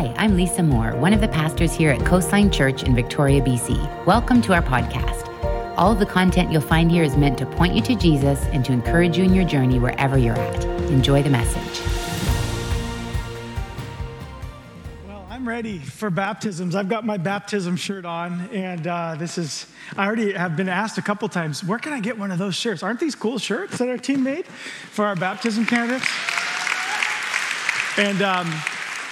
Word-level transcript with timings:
Hi, 0.00 0.14
I'm 0.16 0.34
Lisa 0.34 0.62
Moore, 0.62 0.96
one 0.96 1.12
of 1.12 1.20
the 1.20 1.28
pastors 1.28 1.74
here 1.74 1.90
at 1.90 2.02
Coastline 2.06 2.50
Church 2.50 2.84
in 2.84 2.94
Victoria, 2.94 3.42
BC. 3.42 4.06
Welcome 4.06 4.40
to 4.40 4.54
our 4.54 4.62
podcast. 4.62 5.28
All 5.76 5.92
of 5.92 5.98
the 5.98 6.06
content 6.06 6.50
you'll 6.50 6.62
find 6.62 6.90
here 6.90 7.04
is 7.04 7.18
meant 7.18 7.36
to 7.36 7.44
point 7.44 7.74
you 7.74 7.82
to 7.82 7.94
Jesus 7.94 8.42
and 8.46 8.64
to 8.64 8.72
encourage 8.72 9.18
you 9.18 9.24
in 9.24 9.34
your 9.34 9.44
journey 9.44 9.78
wherever 9.78 10.16
you're 10.16 10.38
at. 10.38 10.64
Enjoy 10.88 11.22
the 11.22 11.28
message. 11.28 11.82
Well, 15.06 15.26
I'm 15.28 15.46
ready 15.46 15.76
for 15.78 16.08
baptisms. 16.08 16.74
I've 16.74 16.88
got 16.88 17.04
my 17.04 17.18
baptism 17.18 17.76
shirt 17.76 18.06
on, 18.06 18.48
and 18.54 18.86
uh, 18.86 19.16
this 19.18 19.36
is, 19.36 19.66
I 19.98 20.06
already 20.06 20.32
have 20.32 20.56
been 20.56 20.70
asked 20.70 20.96
a 20.96 21.02
couple 21.02 21.28
times, 21.28 21.62
where 21.62 21.78
can 21.78 21.92
I 21.92 22.00
get 22.00 22.16
one 22.16 22.30
of 22.30 22.38
those 22.38 22.54
shirts? 22.54 22.82
Aren't 22.82 23.00
these 23.00 23.14
cool 23.14 23.38
shirts 23.38 23.76
that 23.76 23.88
our 23.90 23.98
team 23.98 24.22
made 24.22 24.46
for 24.46 25.04
our 25.04 25.14
baptism 25.14 25.66
candidates? 25.66 26.08
And, 27.98 28.22
um, 28.22 28.50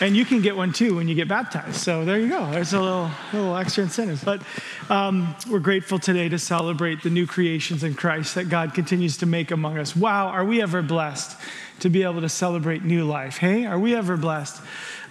and 0.01 0.17
you 0.17 0.25
can 0.25 0.41
get 0.41 0.57
one 0.57 0.73
too 0.73 0.97
when 0.97 1.09
you 1.09 1.15
get 1.15 1.29
baptized. 1.29 1.77
So 1.77 2.05
there 2.05 2.19
you 2.19 2.29
go. 2.29 2.51
There's 2.51 2.73
a 2.73 2.81
little, 2.81 3.11
little 3.33 3.57
extra 3.57 3.85
incentive. 3.85 4.23
But 4.25 4.43
um, 4.89 5.35
we're 5.51 5.59
grateful 5.59 5.99
today 5.99 6.29
to 6.29 6.39
celebrate 6.39 7.03
the 7.03 7.11
new 7.11 7.27
creations 7.27 7.83
in 7.83 7.95
Christ 7.95 8.35
that 8.37 8.49
God 8.49 8.75
continues 8.75 9.17
to 9.19 9.27
make 9.27 9.51
among 9.51 9.79
us. 9.79 9.97
Wow, 9.97 10.29
are 10.29 10.45
we 10.45 10.63
ever 10.63 10.83
blessed 10.83 11.37
to 11.81 11.89
be 11.89 12.03
able 12.03 12.21
to 12.21 12.29
celebrate 12.29 12.85
new 12.85 13.05
life? 13.05 13.39
Hey, 13.39 13.67
are 13.67 13.79
we 13.79 13.95
ever 13.95 14.17
blessed 14.17 14.63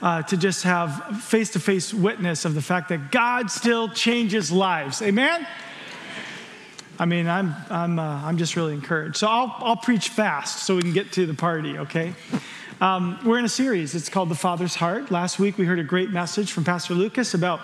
uh, 0.02 0.21
to 0.23 0.38
just 0.38 0.63
have 0.63 1.22
face 1.23 1.52
to 1.52 1.59
face 1.59 1.94
witness 1.94 2.45
of 2.45 2.53
the 2.53 2.61
fact 2.61 2.89
that 2.89 3.11
God 3.11 3.52
still 3.52 3.89
changes 3.89 4.52
lives? 4.52 5.02
Amen? 5.02 5.45
I 6.99 7.05
mean, 7.05 7.27
I'm, 7.27 7.53
I'm, 7.69 7.99
uh, 7.99 8.25
I'm 8.25 8.38
just 8.38 8.55
really 8.55 8.73
encouraged. 8.73 9.17
So 9.17 9.27
I'll, 9.27 9.55
I'll 9.59 9.75
preach 9.75 10.09
fast 10.09 10.63
so 10.63 10.75
we 10.75 10.81
can 10.81 10.94
get 10.94 11.11
to 11.13 11.25
the 11.25 11.33
party, 11.33 11.77
okay? 11.77 12.16
Um, 12.80 13.17
we're 13.26 13.40
in 13.40 13.45
a 13.45 13.49
series. 13.49 13.95
It's 13.95 14.08
called 14.08 14.30
The 14.30 14.36
Father's 14.36 14.76
Heart. 14.76 15.09
Last 15.09 15.40
week 15.40 15.58
we 15.58 15.66
heard 15.66 15.80
a 15.80 15.84
great 15.84 16.12
message 16.12 16.52
from 16.52 16.63
Pastor 16.63 16.94
Lukas 16.94 17.34
about 17.34 17.62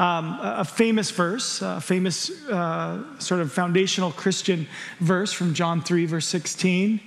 um, 0.00 0.36
a 0.40 0.64
famous 0.64 1.12
verse, 1.12 1.62
a 1.62 1.80
famous 1.80 2.30
uh, 2.48 3.20
sort 3.20 3.40
of 3.40 3.52
foundational 3.52 4.10
Christian 4.10 4.66
verse 4.98 5.32
from 5.32 5.54
John 5.54 5.80
3, 5.80 6.06
verse 6.06 6.26
16. 6.26 7.00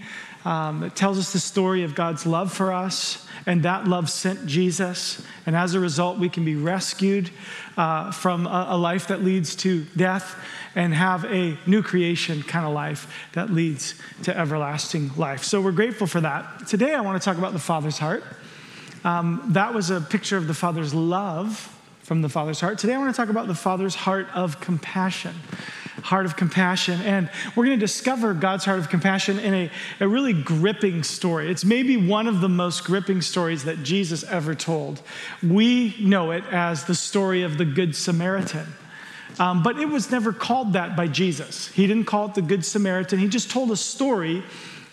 Um, 0.43 0.83
it 0.83 0.95
tells 0.95 1.19
us 1.19 1.33
the 1.33 1.39
story 1.39 1.83
of 1.83 1.93
God's 1.93 2.25
love 2.25 2.51
for 2.51 2.73
us, 2.73 3.27
and 3.45 3.63
that 3.63 3.87
love 3.87 4.09
sent 4.09 4.45
Jesus. 4.45 5.21
And 5.45 5.55
as 5.55 5.75
a 5.75 5.79
result, 5.79 6.17
we 6.17 6.29
can 6.29 6.43
be 6.43 6.55
rescued 6.55 7.29
uh, 7.77 8.11
from 8.11 8.47
a, 8.47 8.67
a 8.69 8.77
life 8.77 9.07
that 9.07 9.23
leads 9.23 9.55
to 9.57 9.83
death 9.95 10.35
and 10.75 10.93
have 10.93 11.25
a 11.25 11.57
new 11.65 11.83
creation 11.83 12.41
kind 12.43 12.65
of 12.65 12.73
life 12.73 13.11
that 13.33 13.49
leads 13.49 13.95
to 14.23 14.37
everlasting 14.37 15.11
life. 15.17 15.43
So 15.43 15.61
we're 15.61 15.71
grateful 15.71 16.07
for 16.07 16.21
that. 16.21 16.67
Today, 16.67 16.95
I 16.95 17.01
want 17.01 17.21
to 17.21 17.25
talk 17.25 17.37
about 17.37 17.53
the 17.53 17.59
Father's 17.59 17.97
heart. 17.97 18.23
Um, 19.03 19.43
that 19.49 19.73
was 19.73 19.89
a 19.89 19.99
picture 19.99 20.37
of 20.37 20.47
the 20.47 20.53
Father's 20.53 20.93
love 20.93 21.77
from 22.03 22.21
the 22.21 22.29
Father's 22.29 22.59
heart. 22.59 22.77
Today, 22.77 22.93
I 22.93 22.97
want 22.97 23.13
to 23.13 23.17
talk 23.17 23.29
about 23.29 23.47
the 23.47 23.55
Father's 23.55 23.95
heart 23.95 24.27
of 24.33 24.59
compassion. 24.59 25.35
Heart 26.03 26.25
of 26.25 26.35
compassion. 26.37 27.01
And 27.01 27.29
we're 27.55 27.65
going 27.65 27.79
to 27.79 27.85
discover 27.85 28.33
God's 28.33 28.65
heart 28.65 28.79
of 28.79 28.89
compassion 28.89 29.39
in 29.39 29.53
a, 29.53 29.71
a 29.99 30.07
really 30.07 30.33
gripping 30.33 31.03
story. 31.03 31.51
It's 31.51 31.65
maybe 31.65 31.97
one 31.97 32.27
of 32.27 32.41
the 32.41 32.49
most 32.49 32.83
gripping 32.85 33.21
stories 33.21 33.65
that 33.65 33.83
Jesus 33.83 34.23
ever 34.23 34.55
told. 34.55 35.01
We 35.43 35.95
know 35.99 36.31
it 36.31 36.43
as 36.51 36.85
the 36.85 36.95
story 36.95 37.43
of 37.43 37.57
the 37.57 37.65
Good 37.65 37.95
Samaritan. 37.95 38.67
Um, 39.39 39.63
but 39.63 39.79
it 39.79 39.87
was 39.87 40.11
never 40.11 40.33
called 40.33 40.73
that 40.73 40.95
by 40.95 41.07
Jesus. 41.07 41.67
He 41.69 41.87
didn't 41.87 42.05
call 42.05 42.27
it 42.27 42.35
the 42.35 42.41
Good 42.41 42.65
Samaritan. 42.65 43.19
He 43.19 43.27
just 43.27 43.49
told 43.49 43.71
a 43.71 43.77
story 43.77 44.43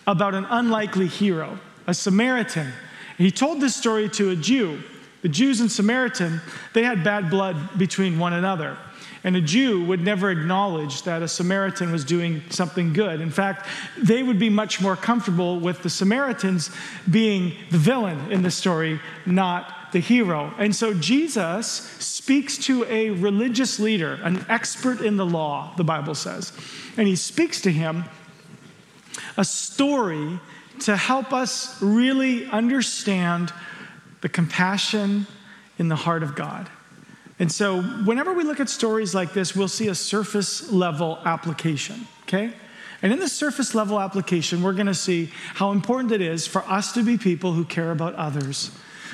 about 0.07 0.33
an 0.33 0.45
unlikely 0.49 1.07
hero, 1.07 1.59
a 1.87 1.93
Samaritan. 1.93 2.65
And 2.65 3.25
he 3.25 3.31
told 3.31 3.61
this 3.61 3.75
story 3.75 4.09
to 4.09 4.31
a 4.31 4.35
Jew. 4.35 4.81
The 5.21 5.29
Jews 5.29 5.59
and 5.59 5.69
Samaritan, 5.69 6.41
they 6.73 6.83
had 6.83 7.03
bad 7.03 7.29
blood 7.29 7.77
between 7.77 8.19
one 8.19 8.33
another. 8.33 8.77
And 9.23 9.35
a 9.35 9.41
Jew 9.41 9.83
would 9.85 10.01
never 10.01 10.29
acknowledge 10.29 11.03
that 11.03 11.21
a 11.21 11.27
Samaritan 11.27 11.91
was 11.91 12.05
doing 12.05 12.41
something 12.49 12.93
good. 12.93 13.19
In 13.19 13.31
fact, 13.31 13.67
they 13.97 14.23
would 14.23 14.39
be 14.39 14.49
much 14.49 14.79
more 14.79 14.95
comfortable 14.95 15.59
with 15.59 15.83
the 15.83 15.89
Samaritans 15.89 16.71
being 17.09 17.53
the 17.69 17.77
villain 17.77 18.31
in 18.31 18.43
the 18.43 18.51
story, 18.51 18.99
not 19.25 19.91
the 19.91 19.99
hero. 19.99 20.53
And 20.57 20.73
so 20.73 20.93
Jesus 20.93 21.67
speaks 21.67 22.57
to 22.59 22.85
a 22.85 23.09
religious 23.09 23.79
leader, 23.79 24.19
an 24.23 24.45
expert 24.47 25.01
in 25.01 25.17
the 25.17 25.25
law, 25.25 25.73
the 25.75 25.83
Bible 25.83 26.15
says. 26.15 26.53
And 26.95 27.07
he 27.07 27.15
speaks 27.15 27.61
to 27.61 27.71
him 27.71 28.05
a 29.35 29.43
story 29.43 30.39
to 30.81 30.95
help 30.95 31.33
us 31.33 31.81
really 31.81 32.45
understand 32.45 33.51
the 34.21 34.29
compassion 34.29 35.27
in 35.77 35.87
the 35.89 35.95
heart 35.95 36.23
of 36.23 36.35
God. 36.35 36.69
And 37.39 37.51
so, 37.51 37.81
whenever 37.81 38.33
we 38.33 38.43
look 38.43 38.59
at 38.59 38.69
stories 38.69 39.15
like 39.15 39.33
this, 39.33 39.55
we'll 39.55 39.69
see 39.69 39.87
a 39.87 39.95
surface 39.95 40.71
level 40.71 41.19
application, 41.25 42.05
okay? 42.23 42.51
And 43.01 43.13
in 43.13 43.19
the 43.19 43.29
surface 43.29 43.73
level 43.73 43.99
application, 43.99 44.61
we're 44.61 44.73
to 44.87 44.93
see 44.93 45.31
how 45.55 45.71
important 45.71 46.11
it 46.11 46.21
is 46.21 46.45
for 46.45 46.61
us 46.69 46.91
to 46.93 47.03
be 47.03 47.17
people 47.17 47.53
who 47.53 47.63
care 47.63 47.91
about 47.91 48.13
others 48.15 48.71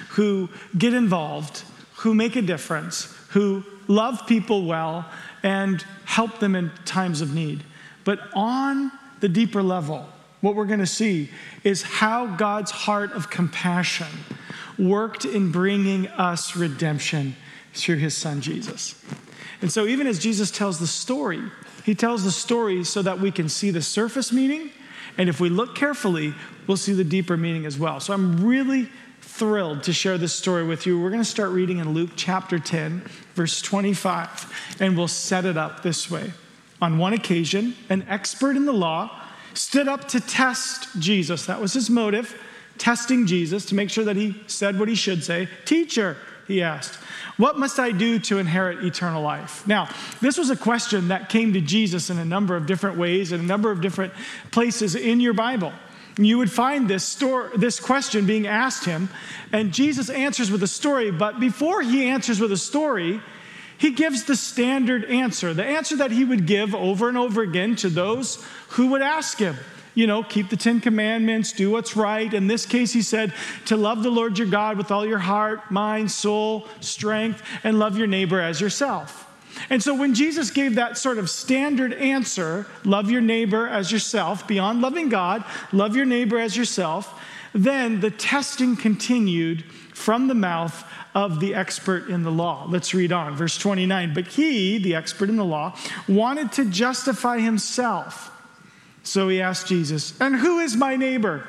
who 0.09 0.50
get 0.78 0.94
involved, 0.94 1.63
who 1.97 2.13
make 2.13 2.36
a 2.36 2.41
difference, 2.41 3.13
who 3.30 3.63
love 3.88 4.25
people 4.28 4.66
well, 4.66 5.06
and 5.44 5.84
help 6.06 6.40
them 6.40 6.56
in 6.56 6.72
times 6.86 7.22
of 7.22 7.34
need. 7.34 7.63
But 8.03 8.19
on 8.34 8.92
the 9.19 9.30
deeper 9.30 9.62
level, 9.62 10.07
what 10.42 10.56
we're 10.56 10.66
to 10.80 10.86
see 10.86 11.30
is 11.63 11.81
how 11.81 12.28
God's 12.36 12.72
heart 12.72 13.12
of 13.13 13.30
compassion 13.30 14.07
worked 14.78 15.25
in 15.25 15.52
bringing 15.52 16.07
us 16.07 16.56
redemption 16.56 17.36
through 17.75 17.97
his 17.97 18.16
son 18.16 18.41
Jesus. 18.41 19.02
And 19.62 19.72
so, 19.72 19.86
even 19.86 20.08
as 20.08 20.19
Jesus 20.19 20.52
tells 20.52 20.80
the 20.80 20.88
story, 20.88 21.41
he 21.84 21.96
tells 21.96 22.24
the 22.24 22.31
story 22.31 22.84
so 22.84 23.02
that 23.02 23.19
we 23.19 23.31
can 23.31 23.50
see 23.50 23.72
the 23.72 23.81
surface 23.81 24.31
meaning. 24.31 24.72
And 25.18 25.30
if 25.30 25.40
we 25.40 25.50
look 25.50 25.75
carefully, 25.75 26.34
we'll 26.68 26.78
see 26.78 26.94
the 26.94 27.03
deeper 27.03 27.38
meaning 27.38 27.66
as 27.66 27.78
well. 27.78 28.00
So, 28.00 28.13
I'm 28.13 28.46
really 28.46 28.90
thrilled 29.22 29.84
to 29.84 29.94
share 29.94 30.18
this 30.18 30.34
story 30.34 30.63
with 30.63 30.86
you. 30.86 31.00
We're 31.00 31.09
going 31.09 31.22
to 31.22 31.30
start 31.30 31.52
reading 31.52 31.80
in 31.80 31.94
Luke 31.94 32.12
chapter 32.16 32.59
10, 32.59 33.02
verse 33.34 33.62
25, 33.62 34.78
and 34.80 34.96
we'll 34.96 35.07
set 35.07 35.46
it 35.46 35.57
up 35.57 35.84
this 35.84 36.09
way. 36.09 36.31
On 36.81 36.97
one 36.97 37.13
occasion, 37.13 37.75
an 37.90 38.06
expert 38.07 38.56
in 38.56 38.66
the 38.66 38.74
law 38.74 39.22
stood 39.53 39.88
up 39.88 40.07
to 40.09 40.19
test 40.19 40.88
Jesus. 41.00 41.46
That 41.46 41.59
was 41.59 41.74
his 41.74 41.90
motive, 41.90 42.40
testing 42.78 43.25
Jesus 43.25 43.66
to 43.66 43.75
make 43.75 43.90
sure 43.90 44.03
that 44.03 44.16
he 44.16 44.42
said 44.47 44.78
what 44.78 44.88
he 44.88 44.96
should 44.96 45.24
say. 45.24 45.47
Teacher, 45.66 46.18
he 46.47 46.61
asked, 46.61 46.95
what 47.38 47.57
must 47.57 47.79
I 47.79 47.91
do 47.91 48.19
to 48.19 48.38
inherit 48.38 48.83
eternal 48.83 49.22
life? 49.22 49.66
Now, 49.67 49.89
this 50.22 50.38
was 50.38 50.50
a 50.50 50.56
question 50.56 51.09
that 51.09 51.29
came 51.29 51.53
to 51.53 51.61
Jesus 51.61 52.09
in 52.09 52.17
a 52.17 52.25
number 52.25 52.56
of 52.56 52.66
different 52.66 52.97
ways, 52.97 53.31
in 53.31 53.39
a 53.39 53.44
number 53.44 53.72
of 53.72 53.81
different 53.81 54.13
places 54.51 54.95
in 54.95 55.19
your 55.19 55.33
Bible 55.33 55.73
you 56.17 56.38
would 56.38 56.51
find 56.51 56.88
this, 56.88 57.03
story, 57.03 57.50
this 57.57 57.79
question 57.79 58.25
being 58.25 58.47
asked 58.47 58.85
him, 58.85 59.09
and 59.51 59.73
Jesus 59.73 60.09
answers 60.09 60.50
with 60.50 60.63
a 60.63 60.67
story. 60.67 61.11
But 61.11 61.39
before 61.39 61.81
he 61.81 62.06
answers 62.07 62.39
with 62.39 62.51
a 62.51 62.57
story, 62.57 63.22
he 63.77 63.91
gives 63.91 64.23
the 64.23 64.35
standard 64.35 65.06
answer, 65.06 65.53
the 65.53 65.66
answer 65.66 65.97
that 65.97 66.12
he 66.12 66.23
would 66.23 66.45
give 66.45 66.73
over 66.73 67.09
and 67.09 67.17
over 67.17 67.41
again 67.41 67.75
to 67.77 67.89
those 67.89 68.44
who 68.69 68.88
would 68.88 69.01
ask 69.01 69.38
him. 69.38 69.57
You 69.95 70.07
know, 70.07 70.23
keep 70.23 70.50
the 70.50 70.57
Ten 70.57 70.81
Commandments, 70.81 71.53
do 71.53 71.72
what's 71.72 71.95
right. 71.95 72.31
In 72.33 72.47
this 72.47 72.66
case, 72.66 72.94
he 72.94 73.01
said 73.01 73.33
to 73.66 73.78
love 73.78 74.03
the 74.03 74.11
Lord 74.11 74.38
your 74.38 74.47
God 74.47 74.78
with 74.78 74.91
all 74.91 75.06
your 75.06 75.19
heart, 75.19 75.72
mind, 75.72 76.11
soul, 76.11 76.67
strength, 76.81 77.41
and 77.63 77.79
love 77.79 77.97
your 77.97 78.07
neighbor 78.07 78.39
as 78.39 78.61
yourself. 78.61 79.23
And 79.69 79.81
so 79.81 79.95
when 79.95 80.13
Jesus 80.13 80.51
gave 80.51 80.75
that 80.75 80.97
sort 80.97 81.17
of 81.17 81.29
standard 81.29 81.94
answer, 81.94 82.67
love 82.83 83.09
your 83.09 83.22
neighbor 83.22 83.67
as 83.67 83.91
yourself, 83.91 84.47
beyond 84.47 84.81
loving 84.81 85.09
God, 85.09 85.44
love 85.72 85.95
your 85.95 86.06
neighbor 86.06 86.38
as 86.38 86.57
yourself, 86.57 87.22
then 87.53 88.01
the 88.01 88.12
testing 88.12 88.75
continued 88.75 89.63
from 89.94 90.27
the 90.27 90.35
mouth 90.35 90.85
of 91.16 91.39
the 91.39 91.56
expert 91.56 92.09
in 92.09 92.24
the 92.24 92.31
law. 92.31 92.68
Let's 92.68 92.94
read 92.94 93.13
on, 93.13 93.36
verse 93.38 93.57
29. 93.57 94.13
But 94.13 94.27
he, 94.27 94.77
the 94.77 94.95
expert 94.95 95.30
in 95.30 95.38
the 95.38 95.45
law, 95.45 95.77
wanted 96.07 96.51
to 96.53 96.65
justify 96.65 97.39
himself. 97.39 98.35
So 99.06 99.30
he 99.30 99.42
asked 99.42 99.68
Jesus, 99.68 100.19
And 100.19 100.36
who 100.36 100.60
is 100.60 100.75
my 100.75 100.96
neighbor? 100.96 101.48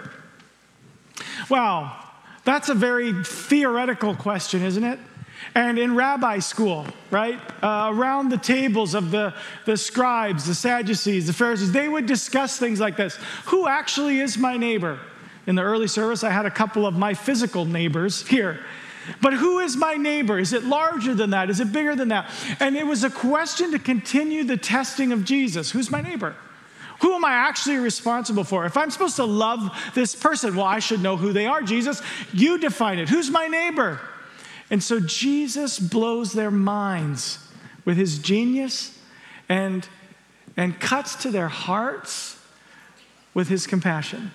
Wow, 1.49 1.97
that's 2.45 2.69
a 2.69 2.75
very 2.75 3.25
theoretical 3.25 4.15
question, 4.15 4.63
isn't 4.63 4.85
it? 4.85 4.99
And 5.55 5.79
in 5.79 5.95
rabbi 5.95 6.39
school, 6.39 6.87
right, 7.11 7.41
uh, 7.63 7.91
around 7.93 8.31
the 8.31 8.39
tables 8.39 8.95
of 8.95 9.11
the, 9.11 9.35
the 9.65 9.77
scribes, 9.77 10.47
the 10.47 10.55
Sadducees, 10.55 11.27
the 11.27 11.33
Pharisees, 11.33 11.73
they 11.73 11.89
would 11.89 12.07
discuss 12.07 12.59
things 12.59 12.79
like 12.79 12.97
this 12.97 13.17
Who 13.47 13.67
actually 13.67 14.21
is 14.21 14.37
my 14.39 14.57
neighbor? 14.57 14.99
In 15.47 15.55
the 15.55 15.63
early 15.63 15.87
service, 15.87 16.25
I 16.25 16.31
had 16.31 16.45
a 16.45 16.51
couple 16.51 16.87
of 16.87 16.99
my 16.99 17.15
physical 17.15 17.65
neighbors 17.65 18.27
here. 18.27 18.61
But 19.23 19.35
who 19.35 19.61
is 19.61 19.77
my 19.77 19.95
neighbor? 19.95 20.39
Is 20.39 20.53
it 20.53 20.65
larger 20.65 21.15
than 21.15 21.31
that? 21.31 21.49
Is 21.49 21.61
it 21.61 21.73
bigger 21.73 21.95
than 21.95 22.09
that? 22.09 22.29
And 22.59 22.77
it 22.77 22.85
was 22.85 23.05
a 23.05 23.11
question 23.11 23.71
to 23.71 23.79
continue 23.79 24.43
the 24.43 24.57
testing 24.57 25.13
of 25.13 25.25
Jesus. 25.25 25.71
Who's 25.71 25.91
my 25.91 26.01
neighbor? 26.01 26.35
Who 27.01 27.15
am 27.15 27.25
I 27.25 27.33
actually 27.33 27.77
responsible 27.77 28.45
for? 28.45 28.65
If 28.65 28.77
I'm 28.77 28.91
supposed 28.91 29.17
to 29.17 29.25
love 29.25 29.71
this 29.95 30.15
person, 30.15 30.57
well, 30.57 30.65
I 30.65 30.79
should 30.79 31.03
know 31.03 31.17
who 31.17 31.33
they 31.33 31.47
are. 31.47 31.63
Jesus, 31.63 32.03
you 32.33 32.59
define 32.59 32.99
it. 32.99 33.09
Who's 33.09 33.31
my 33.31 33.49
neighbor? 33.49 34.01
And 34.71 34.83
so 34.83 35.01
Jesus 35.01 35.79
blows 35.79 36.33
their 36.33 36.51
minds 36.51 37.39
with 37.85 37.97
his 37.97 38.19
genius 38.19 38.99
and, 39.49 39.89
and 40.57 40.79
cuts 40.81 41.15
to 41.17 41.31
their 41.31 41.49
hearts 41.49 42.41
with 43.35 43.49
his 43.49 43.67
compassion. 43.67 44.33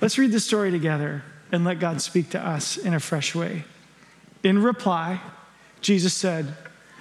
Let's 0.00 0.18
read 0.18 0.32
the 0.32 0.40
story 0.40 0.70
together 0.70 1.22
and 1.52 1.64
let 1.64 1.80
God 1.80 2.00
speak 2.00 2.30
to 2.30 2.40
us 2.40 2.76
in 2.76 2.94
a 2.94 3.00
fresh 3.00 3.34
way. 3.34 3.64
In 4.42 4.62
reply, 4.62 5.20
Jesus 5.80 6.14
said, 6.14 6.54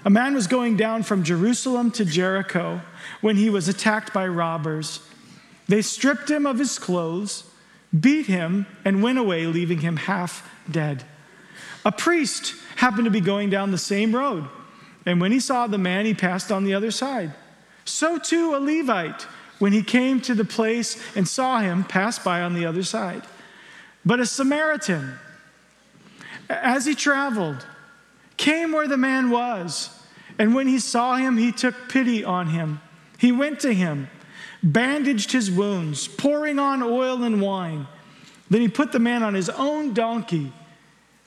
A 0.08 0.10
man 0.10 0.36
was 0.36 0.48
going 0.48 0.78
down 0.78 1.04
from 1.04 1.26
Jerusalem 1.26 1.92
to 1.92 2.06
Jericho 2.06 2.80
when 3.20 3.36
he 3.36 3.50
was 3.50 3.68
attacked 3.68 4.14
by 4.14 4.26
robbers. 4.26 5.02
They 5.68 5.82
stripped 5.82 6.32
him 6.32 6.46
of 6.46 6.60
his 6.60 6.80
clothes, 6.80 7.44
beat 8.00 8.26
him, 8.26 8.68
and 8.86 9.04
went 9.04 9.18
away, 9.18 9.46
leaving 9.48 9.82
him 9.82 9.98
half 9.98 10.50
dead. 10.72 11.04
A 11.84 11.92
priest 11.92 12.56
happened 12.78 13.04
to 13.04 13.12
be 13.12 13.20
going 13.20 13.50
down 13.50 13.72
the 13.72 13.78
same 13.78 14.16
road, 14.16 14.48
and 15.06 15.20
when 15.20 15.34
he 15.34 15.42
saw 15.42 15.68
the 15.68 15.78
man, 15.78 16.06
he 16.06 16.14
passed 16.14 16.54
on 16.54 16.64
the 16.64 16.74
other 16.74 16.90
side. 16.90 17.34
So 17.84 18.18
too 18.18 18.56
a 18.56 18.60
Levite, 18.60 19.24
when 19.60 19.74
he 19.74 19.84
came 19.84 20.22
to 20.22 20.34
the 20.34 20.46
place 20.46 20.98
and 21.18 21.28
saw 21.28 21.60
him, 21.60 21.84
passed 21.84 22.24
by 22.24 22.44
on 22.44 22.54
the 22.54 22.66
other 22.66 22.84
side. 22.84 23.24
But 24.06 24.22
a 24.22 24.26
Samaritan, 24.26 25.20
as 26.50 26.86
he 26.86 26.96
traveled, 26.96 27.68
came 28.38 28.72
where 28.72 28.88
the 28.88 28.96
man 28.96 29.32
was, 29.32 29.90
and 30.40 30.54
when 30.54 30.68
he 30.68 30.80
saw 30.80 31.16
him, 31.16 31.38
he 31.38 31.52
took 31.52 31.90
pity 31.90 32.24
on 32.24 32.48
him. 32.48 32.82
He 33.18 33.32
went 33.32 33.60
to 33.62 33.74
him, 33.74 34.10
bandaged 34.62 35.32
his 35.32 35.50
wounds, 35.50 36.08
pouring 36.08 36.60
on 36.60 36.84
oil 36.84 37.24
and 37.24 37.42
wine. 37.42 37.88
Then 38.50 38.62
he 38.62 38.68
put 38.68 38.92
the 38.92 39.00
man 39.00 39.24
on 39.24 39.34
his 39.34 39.50
own 39.50 39.94
donkey 39.94 40.54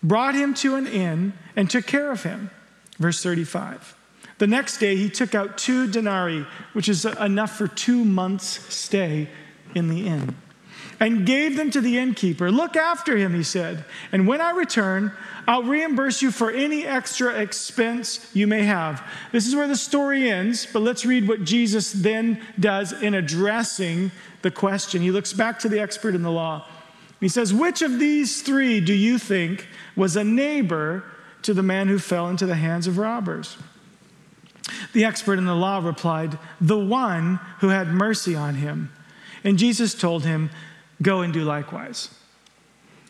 brought 0.03 0.35
him 0.35 0.55
to 0.55 0.77
an 0.77 0.87
inn, 0.87 1.33
and 1.57 1.69
took 1.69 1.87
care 1.87 2.11
of 2.11 2.23
him. 2.23 2.51
Verse 2.99 3.23
35. 3.23 3.97
The 4.39 4.47
next 4.47 4.79
day 4.79 4.97
he 4.97 5.11
took 5.11 5.35
out 5.35 5.59
two 5.59 5.87
denarii, 5.87 6.47
which 6.73 6.89
is 6.89 7.05
enough 7.05 7.57
for 7.57 7.69
two 7.69 8.05
months' 8.05 8.75
stay 8.75 9.29
in 9.75 9.89
the 9.89 10.07
inn, 10.07 10.37
and 11.01 11.25
gave 11.25 11.57
them 11.57 11.71
to 11.71 11.81
the 11.81 11.97
innkeeper. 11.97 12.53
Look 12.53 12.77
after 12.77 13.17
him, 13.17 13.35
he 13.35 13.43
said, 13.43 13.85
and 14.13 14.29
when 14.29 14.43
I 14.43 14.51
return, 14.51 15.13
I'll 15.49 15.63
reimburse 15.63 16.21
you 16.21 16.31
for 16.31 16.51
any 16.51 16.87
extra 16.87 17.41
expense 17.41 18.31
you 18.35 18.47
may 18.47 18.63
have. 18.65 19.03
This 19.33 19.47
is 19.47 19.57
where 19.57 19.67
the 19.67 19.77
story 19.77 20.29
ends, 20.31 20.67
but 20.71 20.83
let's 20.83 21.07
read 21.07 21.27
what 21.27 21.43
Jesus 21.43 21.93
then 21.93 22.41
does 22.61 22.93
in 22.93 23.15
addressing 23.15 24.13
the 24.43 24.51
question. 24.51 25.01
He 25.01 25.11
looks 25.11 25.33
back 25.33 25.59
to 25.61 25.69
the 25.69 25.81
expert 25.81 26.15
in 26.15 26.23
the 26.23 26.31
law. 26.31 26.69
He 27.19 27.29
says, 27.29 27.53
Which 27.53 27.81
of 27.81 27.99
these 27.99 28.43
three 28.43 28.81
do 28.81 28.95
you 28.95 29.19
think 29.19 29.67
was 29.97 30.17
a 30.17 30.25
neighbor 30.25 31.05
to 31.43 31.55
the 31.55 31.63
man 31.63 31.89
who 31.89 31.99
fell 31.99 32.29
into 32.29 32.45
the 32.45 32.55
hands 32.55 32.87
of 32.87 32.99
robbers? 32.99 33.57
The 34.93 35.05
expert 35.05 35.39
in 35.39 35.47
the 35.47 35.55
law 35.55 35.79
replied, 35.79 36.39
The 36.61 36.79
one 36.79 37.41
who 37.61 37.69
had 37.69 37.89
mercy 37.89 38.35
on 38.35 38.57
him. 38.57 38.93
And 39.43 39.59
Jesus 39.59 39.95
told 39.95 40.25
him, 40.25 40.51
Go 41.03 41.21
and 41.21 41.33
do 41.33 41.45
likewise. 41.45 42.15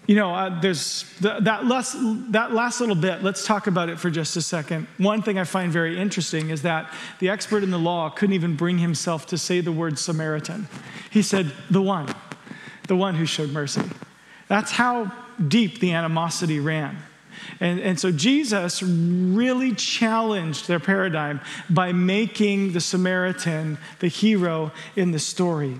You 0.07 0.17
know, 0.17 0.35
uh, 0.35 0.61
there's 0.61 1.05
the, 1.21 1.39
that, 1.41 1.67
last, 1.67 1.97
that 2.33 2.53
last 2.53 2.81
little 2.81 2.97
bit, 2.97 3.23
let's 3.23 3.45
talk 3.45 3.67
about 3.67 3.89
it 3.89 4.01
for 4.01 4.11
just 4.11 4.37
a 4.37 4.43
second. 4.43 4.89
One 4.99 5.23
thing 5.23 5.39
I 5.39 5.45
find 5.45 5.71
very 5.71 5.99
interesting 5.99 6.51
is 6.51 6.63
that 6.63 6.93
the 7.21 7.29
expert 7.29 7.63
in 7.63 7.71
the 7.71 7.79
law 7.79 8.11
couldn't 8.11 8.35
even 8.35 8.57
bring 8.57 8.79
himself 8.79 9.27
to 9.27 9.39
say 9.39 9.61
the 9.61 9.73
word 9.73 9.99
Samaritan. 9.99 10.69
He 11.11 11.23
said, 11.23 11.53
The 11.71 11.83
one 11.83 12.13
the 12.91 12.97
one 12.97 13.15
who 13.15 13.25
showed 13.25 13.51
mercy. 13.51 13.83
That's 14.49 14.73
how 14.73 15.13
deep 15.47 15.79
the 15.79 15.93
animosity 15.93 16.59
ran. 16.59 16.99
And, 17.61 17.79
and 17.79 18.01
so 18.01 18.11
Jesus 18.11 18.83
really 18.83 19.73
challenged 19.77 20.67
their 20.67 20.81
paradigm 20.81 21.41
by 21.71 21.93
making 21.93 22.73
the 22.73 22.81
Samaritan 22.81 23.79
the 24.01 24.09
hero 24.09 24.73
in 24.97 25.13
the 25.13 25.21
story. 25.21 25.79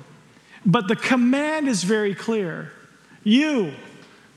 But 0.65 0.89
the 0.89 0.97
command 0.97 1.69
is 1.69 1.85
very 1.85 2.15
clear 2.15 2.73
you 3.23 3.73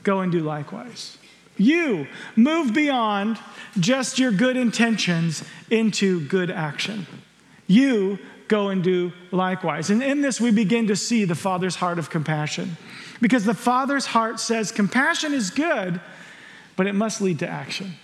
go 0.02 0.20
and 0.20 0.30
do 0.30 0.40
likewise. 0.40 1.18
You 1.56 2.06
move 2.36 2.74
beyond 2.74 3.38
just 3.78 4.18
your 4.18 4.32
good 4.32 4.56
intentions 4.56 5.44
into 5.70 6.26
good 6.26 6.50
action. 6.50 7.06
You 7.66 8.18
go 8.48 8.68
and 8.68 8.82
do 8.82 9.12
likewise. 9.30 9.90
And 9.90 10.02
in 10.02 10.20
this, 10.20 10.40
we 10.40 10.50
begin 10.50 10.88
to 10.88 10.96
see 10.96 11.24
the 11.24 11.34
Father's 11.34 11.76
heart 11.76 11.98
of 11.98 12.10
compassion. 12.10 12.76
Because 13.20 13.44
the 13.44 13.54
Father's 13.54 14.06
heart 14.06 14.40
says 14.40 14.72
compassion 14.72 15.32
is 15.32 15.50
good, 15.50 16.00
but 16.76 16.86
it 16.86 16.94
must 16.94 17.20
lead 17.20 17.38
to 17.38 17.48
action. 17.48 17.94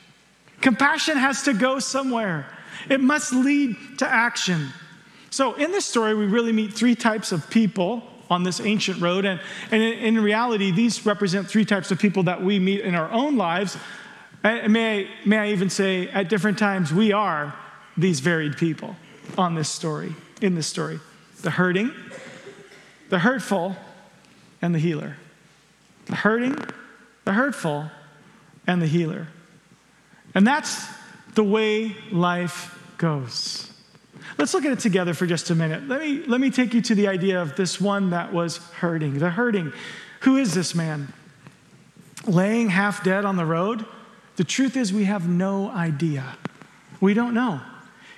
Compassion 0.61 1.17
has 1.17 1.43
to 1.43 1.52
go 1.52 1.78
somewhere, 1.78 2.46
it 2.88 3.00
must 3.00 3.32
lead 3.32 3.76
to 3.99 4.06
action. 4.06 4.69
So, 5.31 5.55
in 5.55 5.71
this 5.71 5.87
story, 5.87 6.15
we 6.15 6.27
really 6.27 6.53
meet 6.53 6.73
three 6.73 6.94
types 6.94 7.32
of 7.32 7.49
people 7.50 8.03
on 8.29 8.43
this 8.43 8.61
ancient 8.61 9.00
road. 9.00 9.25
And, 9.25 9.41
and 9.71 9.82
in, 9.82 10.17
in 10.17 10.21
reality, 10.23 10.71
these 10.71 11.05
represent 11.06 11.49
three 11.49 11.65
types 11.65 11.91
of 11.91 11.99
people 11.99 12.25
that 12.25 12.43
we 12.43 12.59
meet 12.59 12.81
in 12.81 12.94
our 12.94 13.11
own 13.11 13.37
lives. 13.37 13.77
And 14.43 14.73
may 14.73 15.00
I, 15.00 15.09
may 15.27 15.38
I 15.38 15.49
even 15.49 15.71
say, 15.71 16.09
at 16.09 16.29
different 16.29 16.59
times, 16.59 16.93
we 16.93 17.12
are 17.12 17.55
these 17.97 18.21
varied 18.21 18.56
people 18.56 18.97
on 19.37 19.55
this 19.55 19.69
story 19.69 20.15
in 20.41 20.55
this 20.55 20.67
story 20.67 21.00
the 21.43 21.50
hurting, 21.50 21.91
the 23.09 23.19
hurtful, 23.19 23.77
and 24.61 24.75
the 24.75 24.79
healer. 24.79 25.17
The 26.06 26.17
hurting, 26.17 26.56
the 27.25 27.32
hurtful, 27.32 27.91
and 28.67 28.82
the 28.82 28.87
healer. 28.87 29.29
And 30.35 30.47
that's 30.47 30.87
the 31.35 31.44
way 31.44 31.97
life 32.11 32.79
goes. 32.99 33.69
Let's 34.38 34.55
look 34.55 34.64
at 34.64 34.72
it 34.72 34.78
together 34.78 35.14
for 35.14 35.26
just 35.26 35.50
a 35.50 35.55
minute. 35.55 35.88
Let 35.88 36.00
me, 36.00 36.25
let 36.26 36.40
me 36.40 36.50
take 36.50 36.75
you 36.75 36.81
to 36.82 36.94
the 36.94 37.08
idea 37.08 37.40
of 37.40 37.56
this 37.56 37.81
one 37.81 38.11
that 38.11 38.32
was 38.32 38.58
hurting. 38.75 39.19
The 39.19 39.31
hurting. 39.31 39.72
Who 40.20 40.37
is 40.37 40.55
this 40.55 40.75
man? 40.75 41.12
Laying 42.26 42.69
half 42.69 43.02
dead 43.02 43.25
on 43.25 43.37
the 43.37 43.46
road? 43.46 43.84
The 44.37 44.44
truth 44.44 44.76
is, 44.76 44.93
we 44.93 45.05
have 45.05 45.28
no 45.28 45.70
idea. 45.70 46.37
We 47.00 47.14
don't 47.14 47.34
know. 47.34 47.61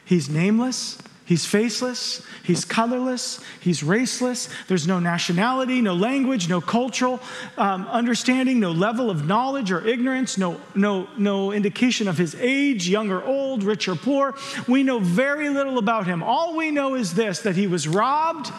He's 0.05 0.29
nameless, 0.29 0.99
He's 1.25 1.47
faceless, 1.47 2.27
he's 2.43 2.65
colorless, 2.65 3.41
he's 3.61 3.83
raceless. 3.83 4.49
There's 4.67 4.89
no 4.89 4.99
nationality, 4.99 5.81
no 5.81 5.95
language, 5.95 6.49
no 6.49 6.61
cultural 6.61 7.21
um, 7.57 7.87
understanding, 7.87 8.59
no 8.59 8.73
level 8.73 9.09
of 9.09 9.25
knowledge 9.25 9.71
or 9.71 9.87
ignorance, 9.87 10.37
no, 10.37 10.61
no, 10.75 11.09
no 11.17 11.53
indication 11.53 12.09
of 12.09 12.19
his 12.19 12.35
age, 12.41 12.89
young 12.89 13.11
or 13.11 13.23
old, 13.23 13.63
rich 13.63 13.87
or 13.87 13.95
poor. 13.95 14.35
We 14.67 14.83
know 14.83 14.99
very 14.99 15.49
little 15.49 15.79
about 15.79 16.07
him. 16.07 16.25
All 16.25 16.57
we 16.57 16.73
know 16.73 16.97
is 16.97 17.15
this 17.15 17.41
that 17.41 17.55
he 17.55 17.69
was 17.69 17.87
robbed 17.87 18.53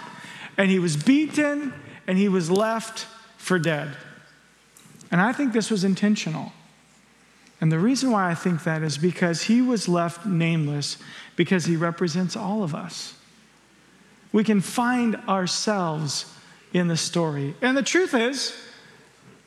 and 0.58 0.72
he 0.72 0.80
was 0.80 0.96
beaten 0.96 1.74
and 2.08 2.18
he 2.18 2.30
was 2.30 2.50
left 2.50 3.08
for 3.38 3.60
dead. 3.60 3.98
And 5.12 5.20
I 5.20 5.34
think 5.34 5.52
this 5.52 5.70
was 5.70 5.84
intentional. 5.84 6.54
And 7.64 7.72
the 7.72 7.80
reason 7.80 8.12
why 8.12 8.30
I 8.30 8.36
think 8.36 8.66
that 8.66 8.84
is 8.84 8.98
because 8.98 9.44
he 9.44 9.62
was 9.62 9.88
left 9.88 10.26
nameless 10.26 10.98
because 11.38 11.64
he 11.64 11.78
represents 11.78 12.36
all 12.36 12.62
of 12.62 12.76
us. 12.76 13.14
We 14.34 14.44
can 14.44 14.60
find 14.60 15.16
ourselves 15.30 16.26
in 16.74 16.90
the 16.90 16.98
story. 16.98 17.56
And 17.62 17.78
the 17.78 17.82
truth 17.82 18.14
is, 18.14 18.54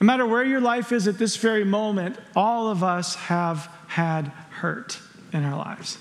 no 0.01 0.07
matter 0.07 0.27
where 0.27 0.45
your 0.45 0.63
life 0.63 0.93
is 0.93 1.07
at 1.07 1.19
this 1.19 1.37
very 1.37 1.63
moment, 1.63 2.17
all 2.35 2.71
of 2.71 2.83
us 2.83 3.17
have 3.17 3.71
had 3.87 4.29
hurt 4.49 4.99
in 5.35 5.45
our 5.45 5.59
lives. 5.59 5.99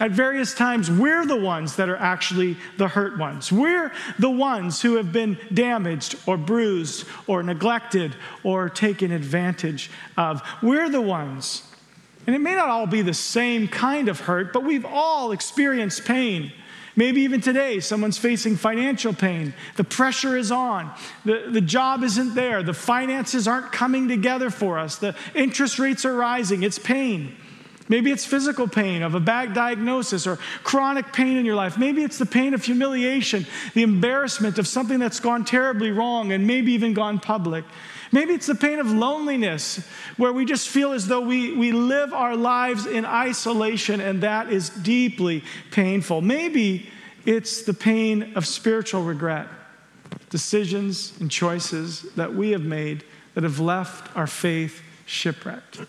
At 0.00 0.10
various 0.10 0.54
times, 0.54 0.90
we're 0.90 1.26
the 1.26 1.36
ones 1.36 1.76
that 1.76 1.88
are 1.88 1.96
actually 1.96 2.56
the 2.76 2.88
hurt 2.88 3.18
ones. 3.18 3.52
We're 3.52 3.92
the 4.18 4.30
ones 4.30 4.82
who 4.82 4.96
have 4.96 5.12
been 5.12 5.38
damaged 5.52 6.16
or 6.26 6.36
bruised 6.36 7.06
or 7.26 7.42
neglected 7.42 8.16
or 8.42 8.68
taken 8.68 9.12
advantage 9.12 9.90
of. 10.16 10.42
We're 10.62 10.88
the 10.88 11.00
ones. 11.02 11.62
And 12.26 12.34
it 12.34 12.40
may 12.40 12.54
not 12.54 12.68
all 12.68 12.86
be 12.86 13.02
the 13.02 13.14
same 13.14 13.68
kind 13.68 14.08
of 14.08 14.20
hurt, 14.20 14.52
but 14.52 14.64
we've 14.64 14.86
all 14.86 15.32
experienced 15.32 16.04
pain. 16.04 16.52
Maybe 16.96 17.22
even 17.22 17.40
today, 17.40 17.80
someone's 17.80 18.18
facing 18.18 18.56
financial 18.56 19.12
pain. 19.12 19.52
The 19.76 19.84
pressure 19.84 20.36
is 20.36 20.52
on. 20.52 20.92
The, 21.24 21.48
the 21.50 21.60
job 21.60 22.04
isn't 22.04 22.34
there. 22.34 22.62
The 22.62 22.72
finances 22.72 23.48
aren't 23.48 23.72
coming 23.72 24.06
together 24.06 24.48
for 24.48 24.78
us. 24.78 24.96
The 24.96 25.16
interest 25.34 25.78
rates 25.80 26.04
are 26.04 26.14
rising. 26.14 26.62
It's 26.62 26.78
pain. 26.78 27.36
Maybe 27.88 28.10
it's 28.10 28.24
physical 28.24 28.66
pain 28.66 29.02
of 29.02 29.14
a 29.14 29.20
bad 29.20 29.52
diagnosis 29.52 30.26
or 30.26 30.38
chronic 30.62 31.12
pain 31.12 31.36
in 31.36 31.44
your 31.44 31.54
life. 31.54 31.76
Maybe 31.76 32.02
it's 32.02 32.16
the 32.16 32.26
pain 32.26 32.54
of 32.54 32.64
humiliation, 32.64 33.46
the 33.74 33.82
embarrassment 33.82 34.58
of 34.58 34.66
something 34.66 34.98
that's 34.98 35.20
gone 35.20 35.44
terribly 35.44 35.90
wrong 35.90 36.32
and 36.32 36.46
maybe 36.46 36.72
even 36.72 36.94
gone 36.94 37.18
public. 37.18 37.64
Maybe 38.10 38.32
it's 38.32 38.46
the 38.46 38.54
pain 38.54 38.78
of 38.78 38.90
loneliness, 38.90 39.86
where 40.16 40.32
we 40.32 40.44
just 40.44 40.68
feel 40.68 40.92
as 40.92 41.08
though 41.08 41.20
we, 41.20 41.52
we 41.56 41.72
live 41.72 42.14
our 42.14 42.36
lives 42.36 42.86
in 42.86 43.04
isolation, 43.04 44.00
and 44.00 44.22
that 44.22 44.50
is 44.50 44.70
deeply 44.70 45.42
painful. 45.72 46.20
Maybe 46.20 46.88
it's 47.26 47.62
the 47.62 47.74
pain 47.74 48.34
of 48.36 48.46
spiritual 48.46 49.02
regret, 49.02 49.48
decisions 50.30 51.12
and 51.20 51.30
choices 51.30 52.02
that 52.14 52.34
we 52.34 52.50
have 52.52 52.62
made 52.62 53.04
that 53.34 53.42
have 53.42 53.58
left 53.58 54.16
our 54.16 54.28
faith 54.28 54.80
shipwrecked. 55.06 55.80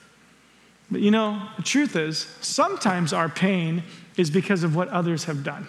But 0.90 1.02
you 1.02 1.12
know, 1.12 1.42
the 1.58 1.64
truth 1.64 1.96
is, 1.96 2.28
sometimes 2.42 3.12
our 3.14 3.30
pain 3.30 3.84
is 4.18 4.30
because 4.30 4.64
of 4.64 4.76
what 4.76 4.88
others 4.90 5.26
have 5.26 5.44
done. 5.44 5.68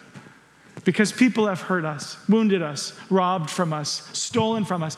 Because 0.84 1.10
people 1.10 1.46
have 1.48 1.62
hurt 1.62 1.84
us, 1.84 2.16
wounded 2.28 2.62
us, 2.62 2.92
robbed 3.10 3.50
from 3.50 3.72
us, 3.72 4.08
stolen 4.12 4.64
from 4.64 4.82
us. 4.82 4.96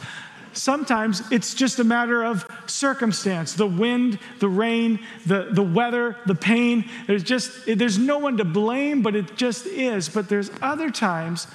Sometimes 0.52 1.22
it's 1.30 1.54
just 1.54 1.78
a 1.78 1.84
matter 1.84 2.25
of 2.25 2.46
circumstance 2.66 3.54
the 3.54 3.66
wind, 3.66 4.18
the 4.40 4.48
rain, 4.48 4.98
the, 5.25 5.48
the 5.52 5.62
weather, 5.62 6.16
the 6.26 6.34
pain. 6.34 6.84
There's 7.06 7.22
just, 7.22 7.52
there's 7.66 7.98
no 7.98 8.18
one 8.18 8.37
to 8.38 8.44
blame, 8.44 9.02
but 9.02 9.14
it 9.14 9.37
just 9.37 9.66
is. 9.66 10.08
But 10.08 10.28
there's 10.28 10.50
other 10.60 10.90
times 10.90 11.46